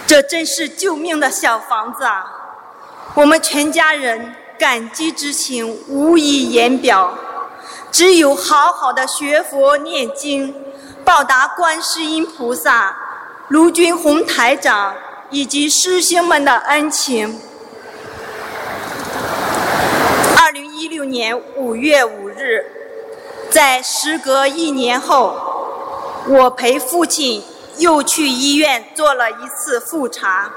[0.06, 2.26] 这真是救命的小房子啊！
[3.14, 7.14] 我们全家人感激之情无以言表，
[7.90, 10.54] 只有好好的学佛念经，
[11.04, 12.94] 报答观世音菩萨、
[13.48, 14.96] 卢军红台长
[15.30, 17.40] 以及师兄们的恩情。
[20.36, 22.66] 二零一六年五月五日，
[23.48, 27.44] 在时隔一年后，我陪父亲
[27.78, 30.50] 又去医院做了一次复查。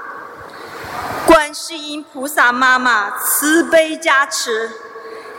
[1.28, 4.72] 观世音菩萨妈妈慈悲加持，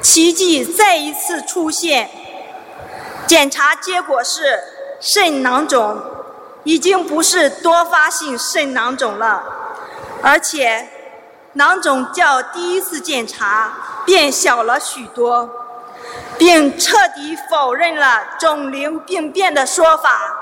[0.00, 2.08] 奇迹再一次出现。
[3.26, 4.60] 检查结果是
[5.00, 6.00] 肾囊肿，
[6.64, 9.42] 已经不是多发性肾囊肿了，
[10.22, 10.88] 而且
[11.54, 13.72] 囊肿较第一次检查
[14.04, 15.48] 变小了许多，
[16.38, 20.36] 并彻底否认了肿瘤病变的说法。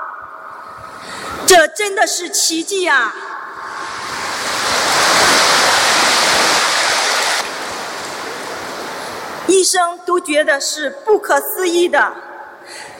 [1.47, 3.13] 这真的是奇迹啊！
[9.47, 12.13] 医生都觉得是不可思议的。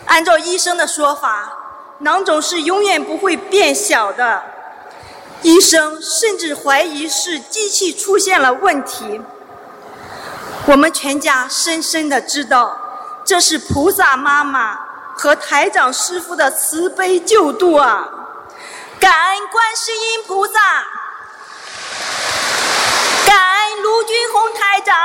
[0.05, 1.58] 按照医生的说法，
[1.99, 4.43] 囊肿是永远不会变小的。
[5.41, 9.21] 医生甚至怀疑是机器出现了问题。
[10.65, 12.77] 我们全家深深的知道，
[13.25, 14.79] 这是菩萨妈妈
[15.15, 18.09] 和台长师傅的慈悲救度啊！
[18.99, 20.53] 感恩观世音菩萨，
[23.25, 24.95] 感恩卢军宏台长。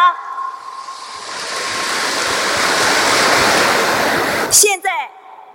[4.50, 4.90] 现在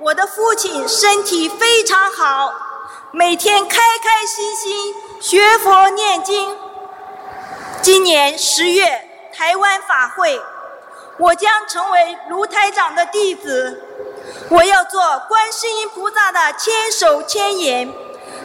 [0.01, 2.53] 我的父亲身体非常好，
[3.11, 6.57] 每天开开心心学佛念经。
[7.81, 10.41] 今年十月台湾法会，
[11.17, 13.83] 我将成为卢台长的弟子，
[14.49, 17.93] 我要做观世音菩萨的千手千眼，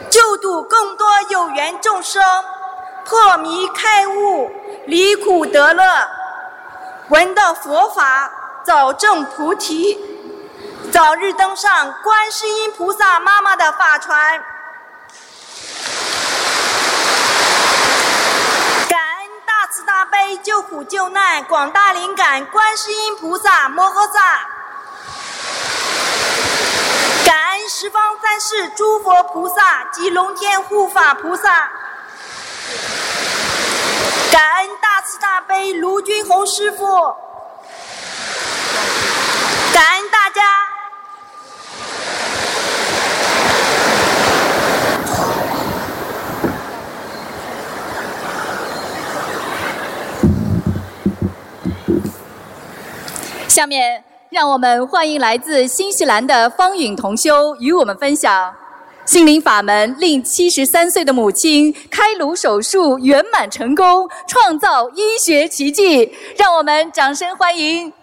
[0.09, 2.21] 救度更多有缘众生，
[3.05, 4.51] 破迷开悟，
[4.87, 6.09] 离苦得乐，
[7.07, 8.29] 闻到佛法，
[8.65, 10.14] 早证菩提。
[10.91, 14.39] 早日登上观世音菩萨妈妈的法船，
[18.87, 24.41] 感恩大慈大悲救苦救难广大灵感观世音菩萨摩诃萨，
[27.25, 31.69] 感恩十方三世诸佛菩萨及龙天护法菩萨，
[34.31, 37.15] 感恩大慈大悲卢军宏师傅，
[39.73, 40.41] 感恩大家。
[53.55, 58.53] 下面，让我们欢迎来自新西兰的方允同修与我们分享
[59.05, 66.13] 心灵法门，令七十三岁的母亲开颅手术圆满成功，创造医学奇迹。
[66.35, 67.93] 让我们掌声欢迎。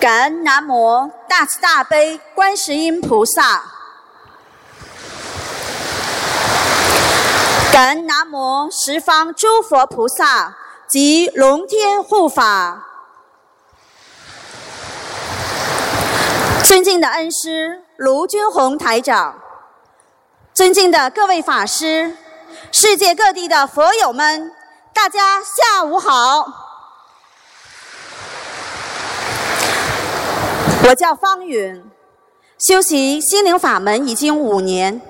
[0.00, 3.64] 感恩南无大慈大悲观世音菩萨，
[7.72, 10.56] 感恩南无十方诸佛菩萨
[10.88, 12.84] 及龙天护法，
[16.62, 19.34] 尊敬的恩师卢军宏台长，
[20.54, 22.16] 尊敬的各位法师，
[22.70, 24.52] 世界各地的佛友们，
[24.94, 26.67] 大家下午好。
[30.88, 31.82] 我叫方云，
[32.58, 35.02] 修习心灵法门已经五年，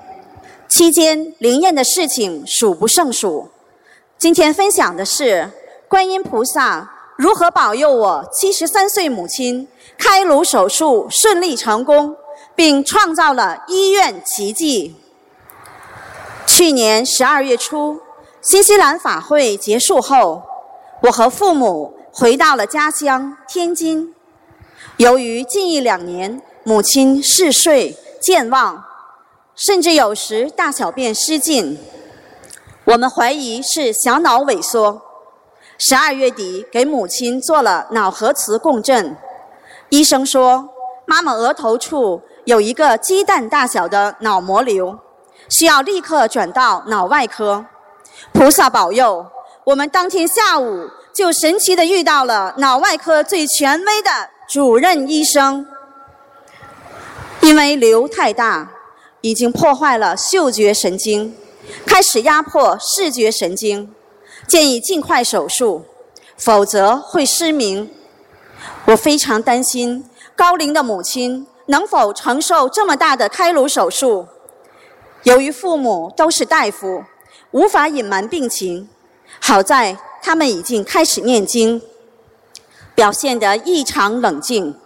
[0.67, 3.49] 期间灵验的事情数不胜数。
[4.17, 5.49] 今天分享的是
[5.87, 12.13] 观音菩萨如何保佑我七十三岁母亲开颅手术顺利成功，
[12.55, 14.97] 并创造了医院奇迹。
[16.45, 18.01] 去年十二月初，
[18.41, 20.41] 新西兰法会结束后，
[21.03, 24.13] 我和父母回到了家乡天津。
[24.99, 28.83] 由于近一两年母亲嗜睡、健忘，
[29.55, 31.79] 甚至有时大小便失禁，
[32.83, 35.01] 我们怀疑是小脑萎缩。
[35.77, 39.15] 十二月底给母亲做了脑核磁共振，
[39.87, 40.67] 医生说
[41.05, 44.99] 妈妈额头处有一个鸡蛋大小的脑膜瘤，
[45.47, 47.65] 需要立刻转到脑外科。
[48.33, 49.25] 菩萨保佑，
[49.63, 54.09] 我们当天下午就神奇的遇到了脑外科最权威的
[54.49, 55.67] 主任医生。
[57.41, 58.71] 因为瘤太大，
[59.21, 61.35] 已经破坏了嗅觉神经，
[61.85, 63.93] 开始压迫视觉神经，
[64.47, 65.85] 建议尽快手术，
[66.35, 67.91] 否则会失明。
[68.85, 70.03] 我非常担心
[70.35, 74.27] 高龄的母亲能否承受这么大的开颅手术。
[75.23, 77.03] 由于父母都是大夫，
[77.51, 78.89] 无法隐瞒病情，
[79.39, 81.81] 好在他们已经开始念经，
[82.99, 84.77] 表现得异常冷静。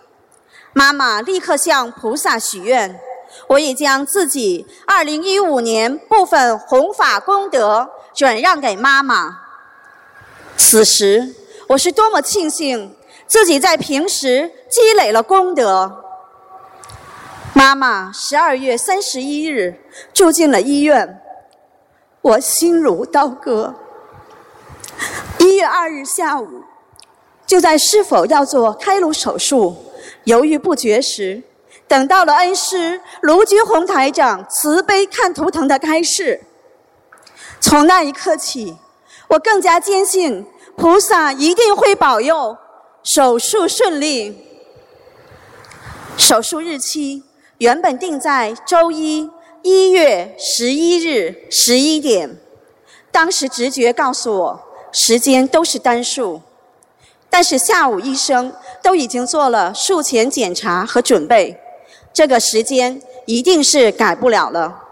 [0.72, 3.00] 妈妈立刻向菩萨许愿，
[3.48, 9.40] 我也将自己2015年部分弘法功德转让给妈妈。
[10.56, 11.34] 此时，
[11.70, 12.96] 我是多么庆幸
[13.26, 16.04] 自己在平时积累了功德。
[17.54, 19.82] 妈妈十二月三十一日
[20.14, 21.20] 住进了医院，
[22.22, 23.74] 我心如刀割。
[25.40, 26.63] 一月二日下午，
[27.46, 29.76] 就在是否要做开颅手术。
[30.26, 31.44] 犹豫不决时，
[31.88, 36.42] 等到了恩师卢军宏台长慈悲看图腾的开示。
[37.60, 38.78] 从那一刻起，
[39.28, 42.58] 我更加坚信菩萨一定会保佑
[43.04, 44.48] 手术顺利。
[46.18, 47.24] 手术日期
[47.58, 49.30] 原本定在周一
[49.62, 52.38] 一月十一日十一点，
[53.12, 56.42] 当时直觉告诉我时间都是单数。
[57.34, 58.54] 但是下午医生
[58.84, 61.60] 都已经做了术前检查和准备，
[62.14, 64.84] 这个时间一定是改不了了。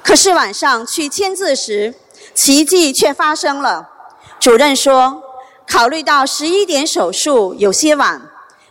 [0.00, 1.92] 可是晚上去签字时，
[2.32, 3.90] 奇迹却发生了。
[4.38, 5.20] 主任说，
[5.66, 8.22] 考虑到十一点手术有些晚，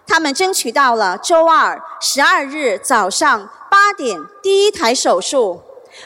[0.07, 5.61] 他们争取到了周二十二日早上八点第一台手术，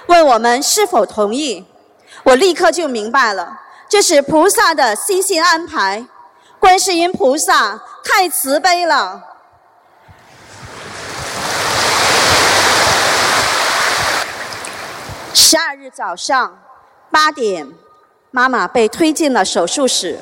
[0.08, 1.64] 问我们是否同意。
[2.24, 6.08] 我立刻就明白了，这是菩萨的悉心安排。
[6.68, 9.24] 观世音菩萨太慈悲了。
[15.34, 16.60] 十二日早上
[17.10, 17.72] 八点，
[18.32, 20.20] 妈妈被推进了手术室，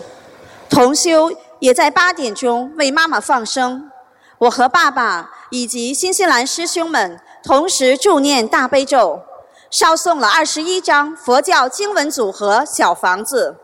[0.70, 3.90] 同修也在八点钟为妈妈放生。
[4.38, 9.24] 我和爸爸以及新西兰师兄们同时助念大悲咒，
[9.72, 13.56] 烧送了二十一张佛教经文组合小房子。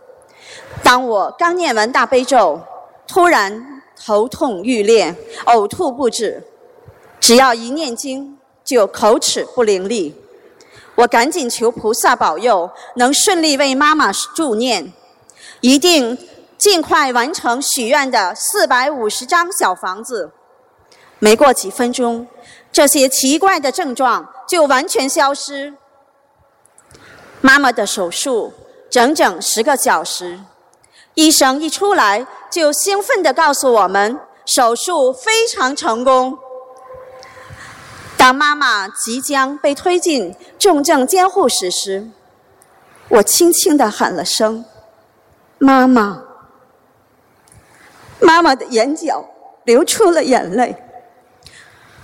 [0.84, 2.60] 当我刚念完大悲咒，
[3.12, 6.42] 突然头痛欲裂，呕吐不止。
[7.20, 10.14] 只要一念经，就口齿不伶俐。
[10.96, 14.94] 我赶紧求菩萨保佑，能顺利为妈妈助念，
[15.60, 16.18] 一定
[16.58, 20.32] 尽快完成许愿的四百五十张小房子。
[21.20, 22.26] 没过几分钟，
[22.72, 25.74] 这些奇怪的症状就完全消失。
[27.42, 28.54] 妈妈的手术
[28.90, 30.40] 整整十个小时。
[31.16, 36.38] 医生一出来就兴奋地告诉我们，手术非常成功。
[38.18, 42.10] 当妈妈即将被推进重症监护室时，
[43.10, 44.64] 我轻轻地喊了声
[45.60, 46.24] “妈妈”，
[48.22, 49.26] 妈妈的眼角
[49.64, 50.76] 流出了眼泪，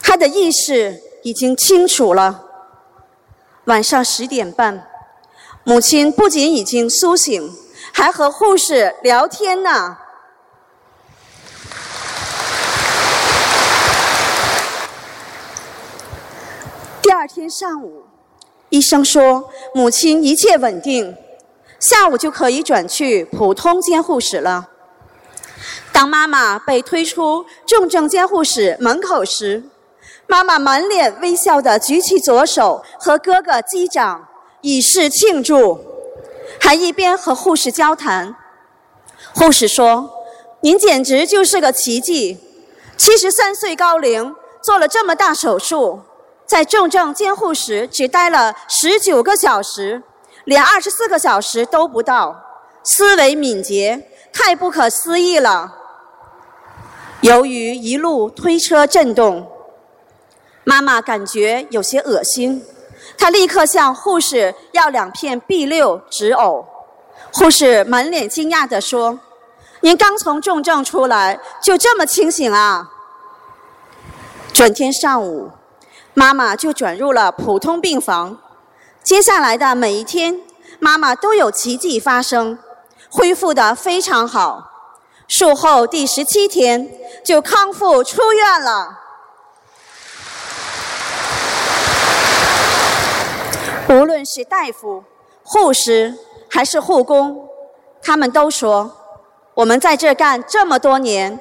[0.02, 2.44] 她的意识已经清楚了。
[3.66, 4.88] 晚上十点半，
[5.64, 7.56] 母亲不仅已经苏醒。
[7.94, 9.98] 还和护士聊天呢。
[17.02, 18.04] 第二天上午，
[18.70, 21.16] 医生说母亲一切稳定，
[21.80, 24.70] 下午就可以转去普通监护室了。
[25.92, 29.64] 当妈妈被推出重症监护室门口时，
[30.28, 34.28] 妈妈满脸微笑的举起左手和哥哥击掌，
[34.62, 35.97] 以示庆祝。
[36.60, 38.36] 还一边和护士交谈，
[39.34, 40.10] 护士说
[40.62, 42.38] ：“您简直就是个奇迹，
[42.98, 46.02] 七十三岁高龄做了这么大手术，
[46.46, 50.04] 在重症监护室只待了十九个小时，
[50.44, 52.44] 连二十四个小时都不到，
[52.84, 55.76] 思维敏捷，太不可思议了。”
[57.22, 59.50] 由于一路推车震动，
[60.64, 62.64] 妈妈感觉有些恶心。
[63.18, 66.66] 他立刻向护士要两片 B 六止呕，
[67.34, 69.20] 护士满脸惊讶地说
[69.82, 72.92] ：“您刚从重症出来，就这么清醒啊？”
[74.54, 75.50] 转天上午，
[76.14, 78.38] 妈妈就转入了普通病房。
[79.04, 80.42] 接下来的每一天，
[80.80, 82.58] 妈妈都有奇迹发生，
[83.10, 84.72] 恢复得非常好。
[85.28, 86.90] 术后第十七天
[87.24, 89.07] 就康复出院了。
[93.90, 95.04] 无论是大夫、
[95.44, 96.14] 护士
[96.50, 97.48] 还是护工，
[98.02, 98.92] 他们都说，
[99.54, 101.40] 我们在这干这么多年，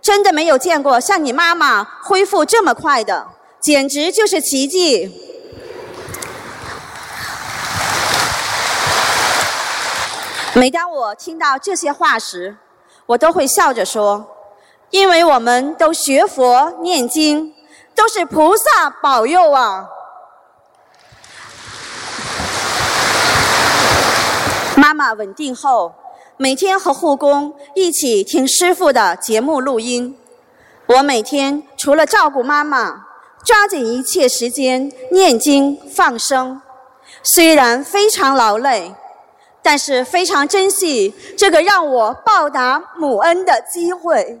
[0.00, 3.28] 真的没有见过像你妈妈恢复这么快的，
[3.60, 5.18] 简直就是奇迹。
[10.54, 12.56] 每当我听到这些话时，
[13.04, 14.26] 我都会笑着说
[14.88, 17.54] ：“因为我们都学佛念经，
[17.94, 19.88] 都是菩萨保佑啊。”
[24.82, 25.92] 妈妈稳定后，
[26.36, 30.18] 每天和护工一起听师傅的节目录音。
[30.86, 33.06] 我每天除了照顾妈妈，
[33.44, 36.60] 抓紧一切时间念经放生，
[37.22, 38.92] 虽然非常劳累。
[39.64, 44.40] 但是非常珍惜这个让我报答母恩的机会。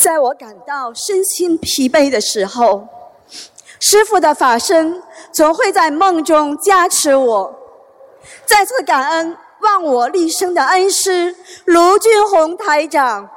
[0.00, 2.88] 在我感到身心疲惫的时候，
[3.78, 7.54] 师父的法身总会在梦中加持我。
[8.46, 11.36] 再次感恩忘我立生的恩师
[11.66, 13.28] 卢俊宏台长。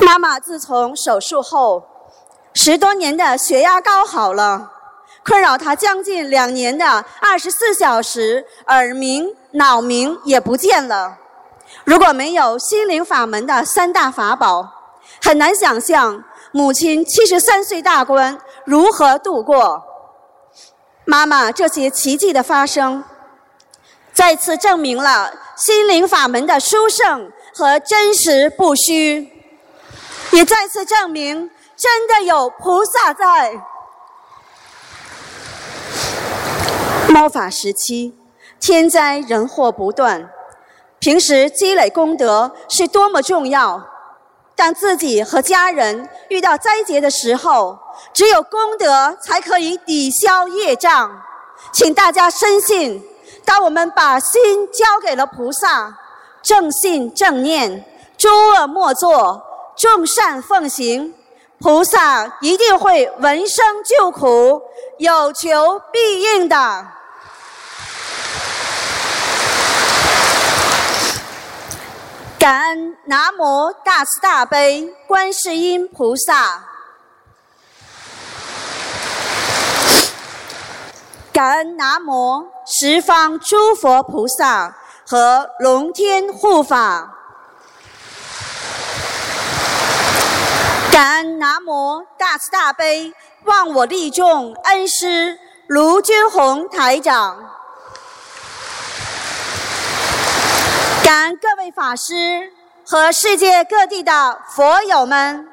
[0.00, 1.82] 妈妈自从手术后，
[2.54, 4.70] 十多年的血压高好了，
[5.24, 11.18] 困扰她将近两年的二十四小时耳鸣、脑鸣也不见了。
[11.84, 14.68] 如果没有心灵法门的三大法宝，
[15.22, 16.22] 很难想象
[16.52, 19.82] 母亲七十三岁大关如何度过。
[21.04, 23.02] 妈妈这些奇迹的发生，
[24.12, 29.28] 再次证明了心灵法门的殊胜和真实不虚。
[30.30, 33.52] 也再次证明，真的有菩萨在。
[37.08, 38.14] 末法时期，
[38.62, 40.30] 天灾人祸不断，
[41.00, 43.84] 平时积累功德是多么重要。
[44.54, 47.76] 当自己和家人遇到灾劫的时候，
[48.14, 51.10] 只有功德才可以抵消业障。
[51.72, 53.02] 请大家深信，
[53.44, 55.98] 当我们把心交给了菩萨，
[56.40, 57.84] 正信正念，
[58.16, 59.42] 诸恶莫作。
[59.74, 61.12] 众善奉行，
[61.58, 64.62] 菩萨一定会闻声救苦，
[64.98, 66.86] 有求必应的。
[72.42, 76.64] 感恩南无大慈大悲观世音菩萨，
[81.32, 84.74] 感恩南无十方诸佛菩萨
[85.06, 87.16] 和龙天护法。
[90.90, 93.14] 感恩南无大慈大悲
[93.44, 95.38] 忘我利众恩师
[95.68, 97.38] 卢军宏台长，
[101.12, 102.50] 各位法师
[102.86, 105.46] 和世界各地的佛友们。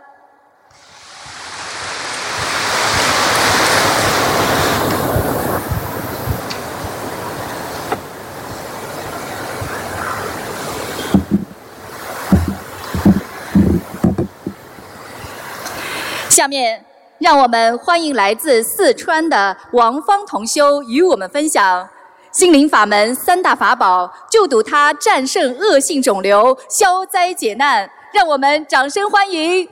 [16.30, 16.86] 下面，
[17.18, 21.90] 让我们欢迎来自四川的王芳同修与我们分享
[22.32, 27.90] 心灵法门三大法宝，就赌他战胜恶性肿瘤，消灾解难。
[28.14, 29.68] 让我们掌声欢迎。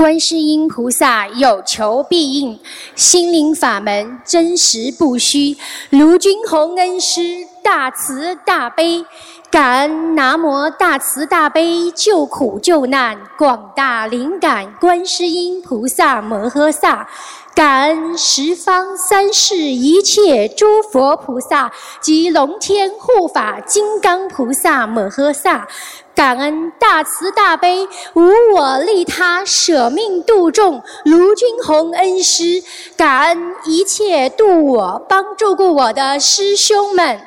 [0.00, 2.58] 观世音菩萨有求必应，
[2.96, 5.54] 心灵法门真实不虚。
[5.90, 7.20] 卢军宏恩师
[7.62, 9.04] 大慈大悲，
[9.50, 17.08] 感恩南无大慈大悲救苦救难广大灵感观世音菩萨摩诃萨。
[17.52, 25.66] 感恩十方三世一切诸佛菩萨及龙天护法金刚菩萨摩诃萨，
[26.14, 32.62] 感恩大慈大悲无我利他舍命度众卢军宏恩师，
[32.96, 37.20] 感恩一切度我帮助过我的师兄们，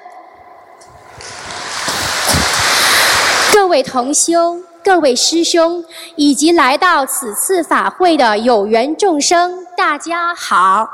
[3.53, 4.61] 各位同修。
[4.85, 5.81] 各位师兄
[6.17, 10.85] 以及来到此次法会的有缘众生，大家好！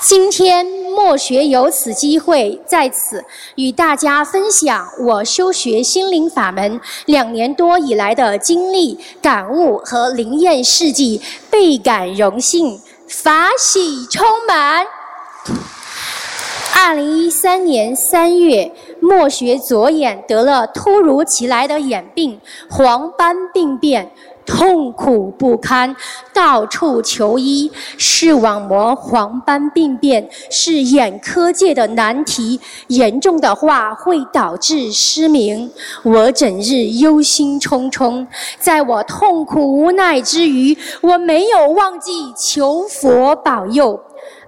[0.00, 3.22] 今天莫学有此机会在此
[3.56, 14.86] 与大家分享我修学心灵法门两年多以来的经历、感悟和灵验事迹，倍感荣幸，法喜充满。
[16.74, 18.72] 二零一三年三月。
[19.00, 24.10] 莫学左眼得了突如其来的眼病，黄斑病变。
[24.46, 25.94] 痛苦不堪，
[26.32, 27.70] 到处求医。
[27.96, 35.70] 视网膜黄斑病变是眼科界的难题，严重的话会导致失明。
[36.02, 38.26] 我整日忧心忡忡，
[38.58, 44.00] 在我痛苦无奈之余，我没有忘记求佛保佑。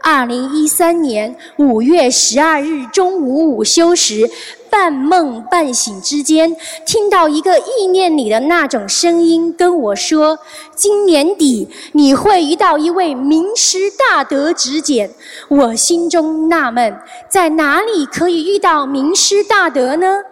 [0.03, 4.31] 二零一三年五月十二日中午午休时。
[4.73, 10.39] 半梦半醒之间，听到一个意念里的那种声音跟我说
[10.75, 15.11] ：“今年底你会遇到一位名师大德指点。”
[15.49, 16.97] 我心中纳闷，
[17.29, 20.23] 在哪里可以遇到名师大德呢？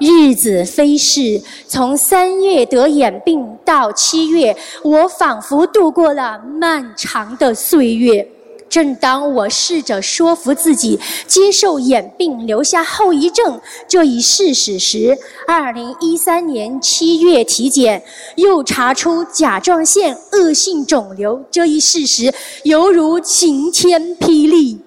[0.00, 8.26] 日子飞逝，从三月得眼病到七月，我仿佛度过了漫长的岁月。
[8.68, 18.02] 正当我试着说服自己接受眼病留下后遗症这一事实时，二零一三年七月体检
[18.36, 22.34] 又查出甲状腺恶性肿瘤这一事实，
[22.64, 24.80] 犹如晴天霹雳。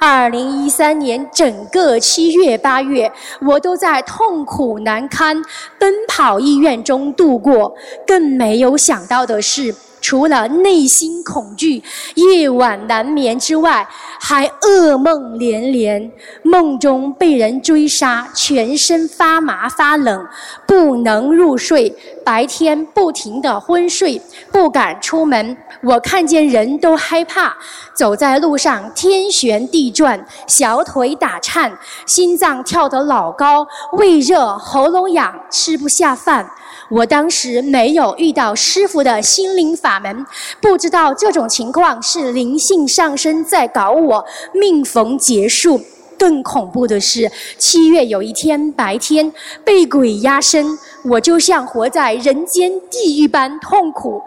[0.00, 3.10] 二零一三年整个七月八月，
[3.40, 5.42] 我都在痛苦难堪、
[5.76, 7.74] 奔跑医院中度过。
[8.06, 9.74] 更没有想到的是。
[10.00, 11.82] 除了内心恐惧、
[12.14, 13.86] 夜晚难眠之外，
[14.20, 16.10] 还噩梦连连。
[16.42, 20.26] 梦中被人追杀，全身发麻发冷，
[20.66, 21.94] 不能入睡。
[22.24, 24.20] 白天不停地昏睡，
[24.52, 25.56] 不敢出门。
[25.82, 27.56] 我看见人都害怕，
[27.94, 36.50] 走在路上天旋地转，小腿打颤，心脏跳得老高，胃热，喉咙痒，吃不下饭。
[36.88, 40.24] 我当时没有遇到师傅的心灵法门，
[40.60, 45.80] 不知道这种情况是灵性上升在搞我，命逢结束。
[46.18, 49.32] 更恐怖的是，七月有一天白天
[49.64, 50.66] 被鬼压身，
[51.04, 54.22] 我就像活在人间地狱般痛苦。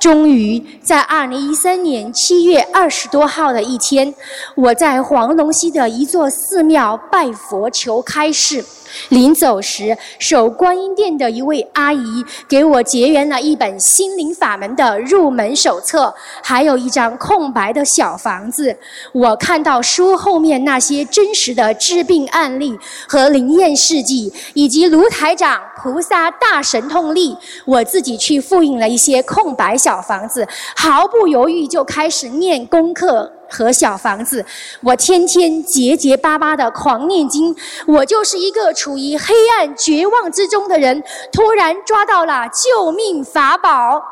[0.00, 4.14] 终于在二零一三年七月二十多号的一天，
[4.54, 8.64] 我在黄龙溪的一座寺庙拜佛求开示。
[9.10, 18.76] 临走时，守观音殿的一位阿姨给我结缘了一本心灵法门的入门手册，还有一张空白的小房子。
[19.12, 33.32] 我看到书后面那些真实的治病案例和灵验事迹，以及卢台长菩萨大神通力，我自己去复印了一些空白小房子，毫不犹豫就开始念功课。
[33.50, 34.44] 和小房子，
[34.82, 37.54] 我天天结结巴巴的狂念经，
[37.86, 44.02] 我就是一个处于黑暗绝望之中的人，突然抓到了救命法宝。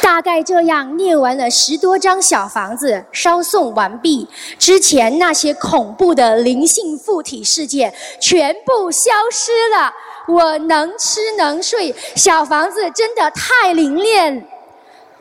[0.00, 4.26] 大概这样念完了十多张小房子，烧送完毕
[4.56, 9.92] 之前，那些恐怖的灵性附体事件全部消失了。
[10.28, 14.48] 我能吃能睡，小房子真的太灵验。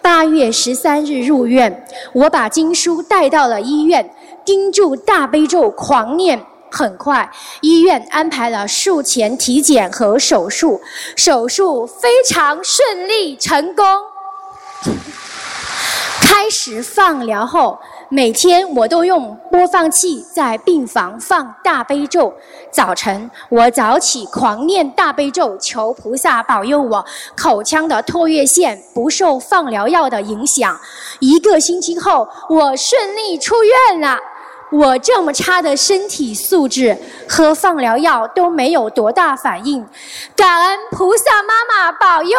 [0.05, 1.83] 八月十三日入院，
[2.13, 4.07] 我把经书带到了医院，
[4.45, 6.45] 盯住大悲咒狂念。
[6.69, 7.27] 很快，
[7.61, 10.79] 医院安排了术前体检和手术，
[11.15, 13.83] 手术非常顺利成功。
[16.21, 17.79] 开始放疗后。
[18.09, 22.31] 每天我都用播放器在病房放大悲咒，
[22.71, 27.03] 早晨我早起狂念大悲咒，求菩萨保佑我
[27.35, 30.79] 口腔的唾液腺不受放疗药的影响。
[31.19, 34.17] 一个星期后，我顺利出院了。
[34.71, 36.97] 我这么差的身体素质，
[37.27, 39.85] 喝放疗药都没有多大反应，
[40.35, 42.37] 感恩菩萨妈妈保佑。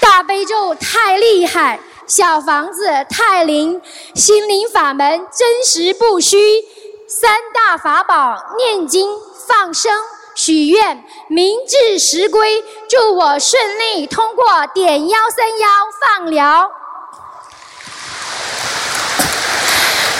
[0.00, 1.78] 大悲咒太厉害。
[2.06, 3.80] 小房子泰林，
[4.14, 6.64] 心灵法门真实不虚，
[7.08, 9.10] 三大法宝念经、
[9.46, 9.92] 放生、
[10.36, 15.68] 许愿，明至时归，祝我顺利通过点幺三幺
[16.00, 16.70] 放疗。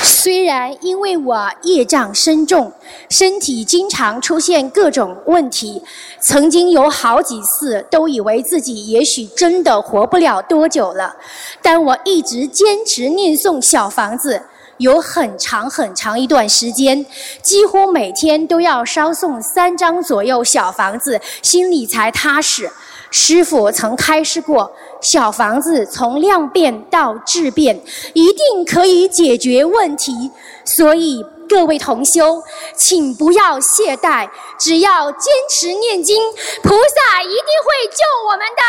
[0.06, 2.72] 虽然因为我业障深重，
[3.10, 5.82] 身体经常出现各种问题，
[6.20, 11.14] 曾经有好几次都以为自己也许真的活不了多久了，
[11.62, 14.42] 但我一直坚持念诵小房子，
[14.78, 17.04] 有很长很长一段时间，
[17.42, 22.70] 几乎每天都要烧送三张左右小房子，心里才踏实。
[23.10, 24.70] 师傅曾开示过。
[25.00, 27.80] 小房子从量变到质变，
[28.14, 30.30] 一定可以解决问题。
[30.64, 32.42] 所以各位同修，
[32.74, 34.28] 请不要懈怠，
[34.58, 36.20] 只要坚持念经，
[36.62, 38.62] 菩萨一定会救我们的。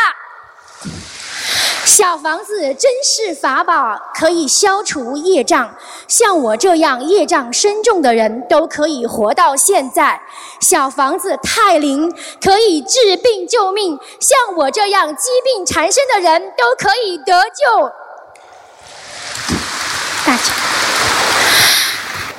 [1.84, 5.74] 小房子真是法宝，可以消除业障。
[6.06, 10.20] 像我这样业障深重的人都可以活到现在。
[10.60, 13.98] 小房子太灵，可以治病救命。
[14.20, 17.90] 像我这样疾病缠身的人都可以得救。
[20.26, 20.52] 大家，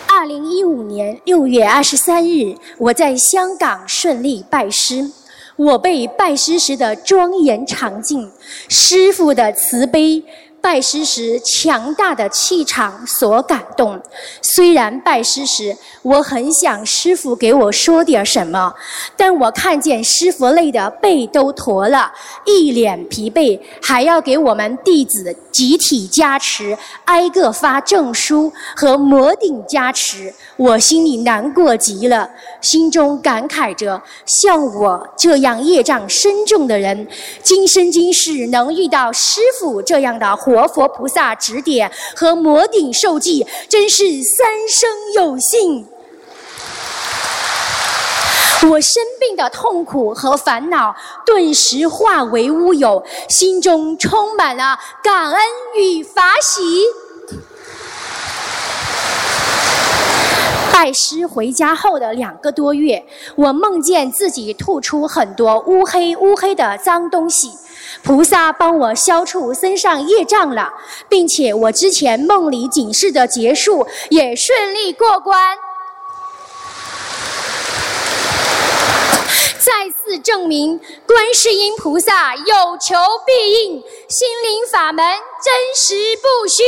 [0.07, 5.11] 二零一五年六月二十三日，我在香港顺利拜师。
[5.59, 8.31] 我辈拜师时的庄严场景、
[8.69, 10.23] 师傅的慈悲。
[10.61, 13.99] 拜师时强大的气场所感动，
[14.41, 18.73] 虽然拜师时我很想师傅给我说点什么，
[19.15, 22.11] 但我看见师傅累得背都驼了，
[22.45, 32.29] 一脸疲惫，还要给我们弟子集体加持，挨个发证书和摩顶加持，我心里难过极了，
[32.59, 37.07] 心中感慨着：像我这样业障深重的人，
[37.41, 40.29] 今生今世能遇到师傅这样的。
[40.49, 45.87] 活佛菩萨指点和摩顶受记，真是三生有幸。
[48.63, 55.39] 我生病的痛苦和烦恼顿时化为乌有，心中充满了感恩
[55.77, 56.83] 与法喜。
[60.73, 67.51] 拜师回家后的两个多月，我梦见自己吐出很多乌黑乌黑的脏东西。
[68.01, 70.73] 菩萨帮我消除身上业障了，
[71.07, 75.55] 并且我之前梦里警示的结束也顺利过关，
[79.59, 82.43] 再次证明观世音菩萨有
[82.79, 82.95] 求
[83.25, 85.05] 必应，心灵法门
[85.43, 86.63] 真实不虚。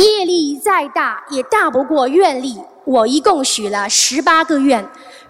[0.00, 4.88] 业力再大也大不过愿力，我一共许了十八个愿，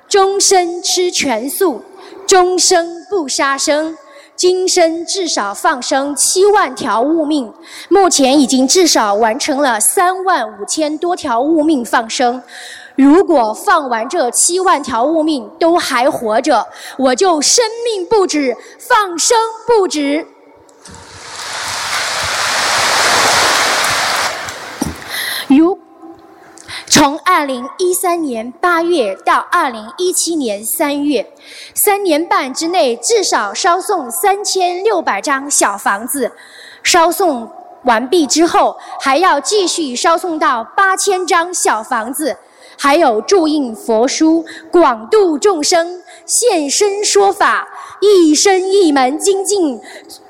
[0.09, 1.83] 终身吃全素。
[2.27, 3.97] 终生不杀生，
[4.35, 7.53] 今生至少放生七万条物命，
[7.89, 12.43] 目前已经至少完成了三万五千多条物命放生。
[12.97, 16.67] 如果放完这七万条物命都还活着，
[16.97, 20.27] 我就生命不止，放生不止。
[25.49, 25.79] 如。
[26.95, 31.29] 从二零一三年八月到二零一七年三月，
[31.75, 36.31] 三年半之内至少烧送三千六百张小房子。
[36.85, 37.51] 烧送
[37.83, 42.37] 完毕之后，还要继续烧送到八千张小房子，
[42.79, 47.67] 还有注印佛书，广度众生，现身说法，
[48.01, 49.81] 一生一门精进。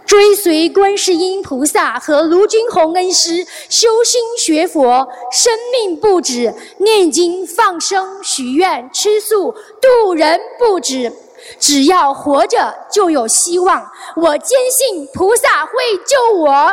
[0.07, 11.13] 追随观世音菩萨和卢军宏恩师修心学佛，生命不止；念经放生许愿吃素度人不止。
[11.59, 15.73] 只要活着就有希望，我坚信菩萨会
[16.07, 16.73] 救我。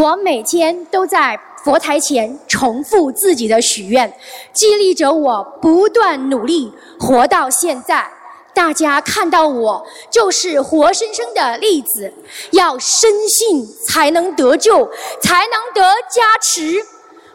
[0.00, 4.12] 我每天都在佛台前重复自己的许愿，
[4.52, 8.13] 激励着我不断努力，活到现在。
[8.54, 12.12] 大家看到我就是活生生的例子，
[12.52, 14.88] 要深信才能得救，
[15.20, 16.86] 才能得加持。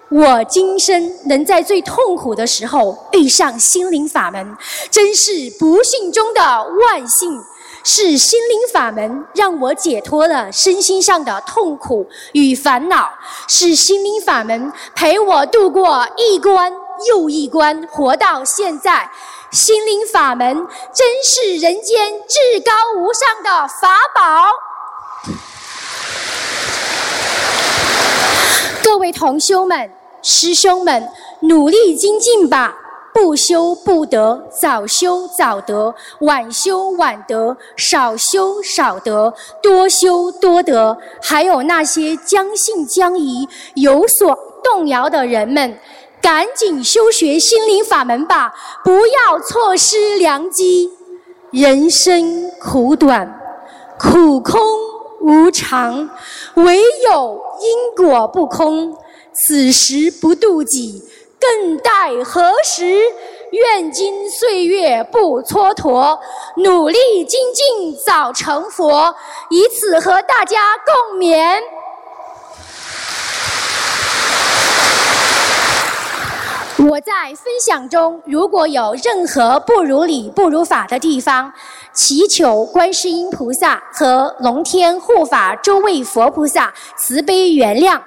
[0.10, 4.58] 我今生能在最痛苦的时候遇上心灵法门，
[4.90, 7.40] 真是不幸中的万幸。
[7.82, 13.10] 是心灵法门让我解脱了身心上的痛苦与烦恼，
[13.48, 16.74] 是心灵法门陪我度过一关
[17.08, 19.10] 又一关，活到现在。
[19.52, 20.56] 心灵法门
[20.93, 24.52] 真是人间至高无上的法宝。
[28.84, 29.91] 各位同修们、
[30.22, 32.76] 师兄们，努力精进吧！
[33.12, 39.34] 不修不得，早修早得，晚修晚得，少修少得，
[39.64, 40.95] 多修多得。
[41.22, 45.80] 还有那些将信将疑、有所动摇的人们。
[46.22, 48.54] 赶紧修学心灵法门吧，
[48.84, 50.92] 不要错失良机。
[51.52, 53.40] 人生苦短，
[53.98, 54.62] 苦空
[55.22, 56.10] 无常，
[56.56, 58.96] 唯有因果不空。
[59.34, 61.02] 此时不渡己，
[61.40, 63.02] 更待何时？
[63.52, 66.20] 愿今岁月不蹉跎，
[66.58, 69.16] 努力精进早成佛。
[69.50, 71.60] 以此和大家共勉。
[76.88, 81.52] 我在分享中，如果有任何不如理、不如法的地方，
[81.92, 88.00] 祈求观世音菩萨和龙天护法诸位佛菩萨慈悲原谅。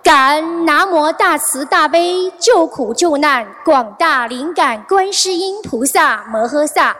[0.00, 6.96] 感恩南无大慈大悲救苦救难广大灵感观世音菩萨摩诃萨，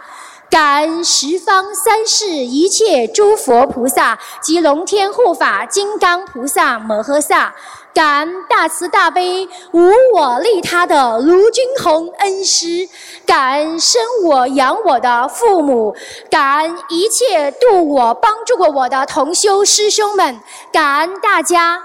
[0.51, 7.55] 感恩十方三世一切诸佛菩萨及龙天护法金刚菩萨摩诃萨，
[7.95, 12.89] 感恩大慈大悲无我利他的卢军红恩师
[13.26, 15.95] 感恩生我养我的父母
[16.30, 20.41] 感恩一切度我帮助过我的同修师兄们
[20.72, 21.82] 感恩大家。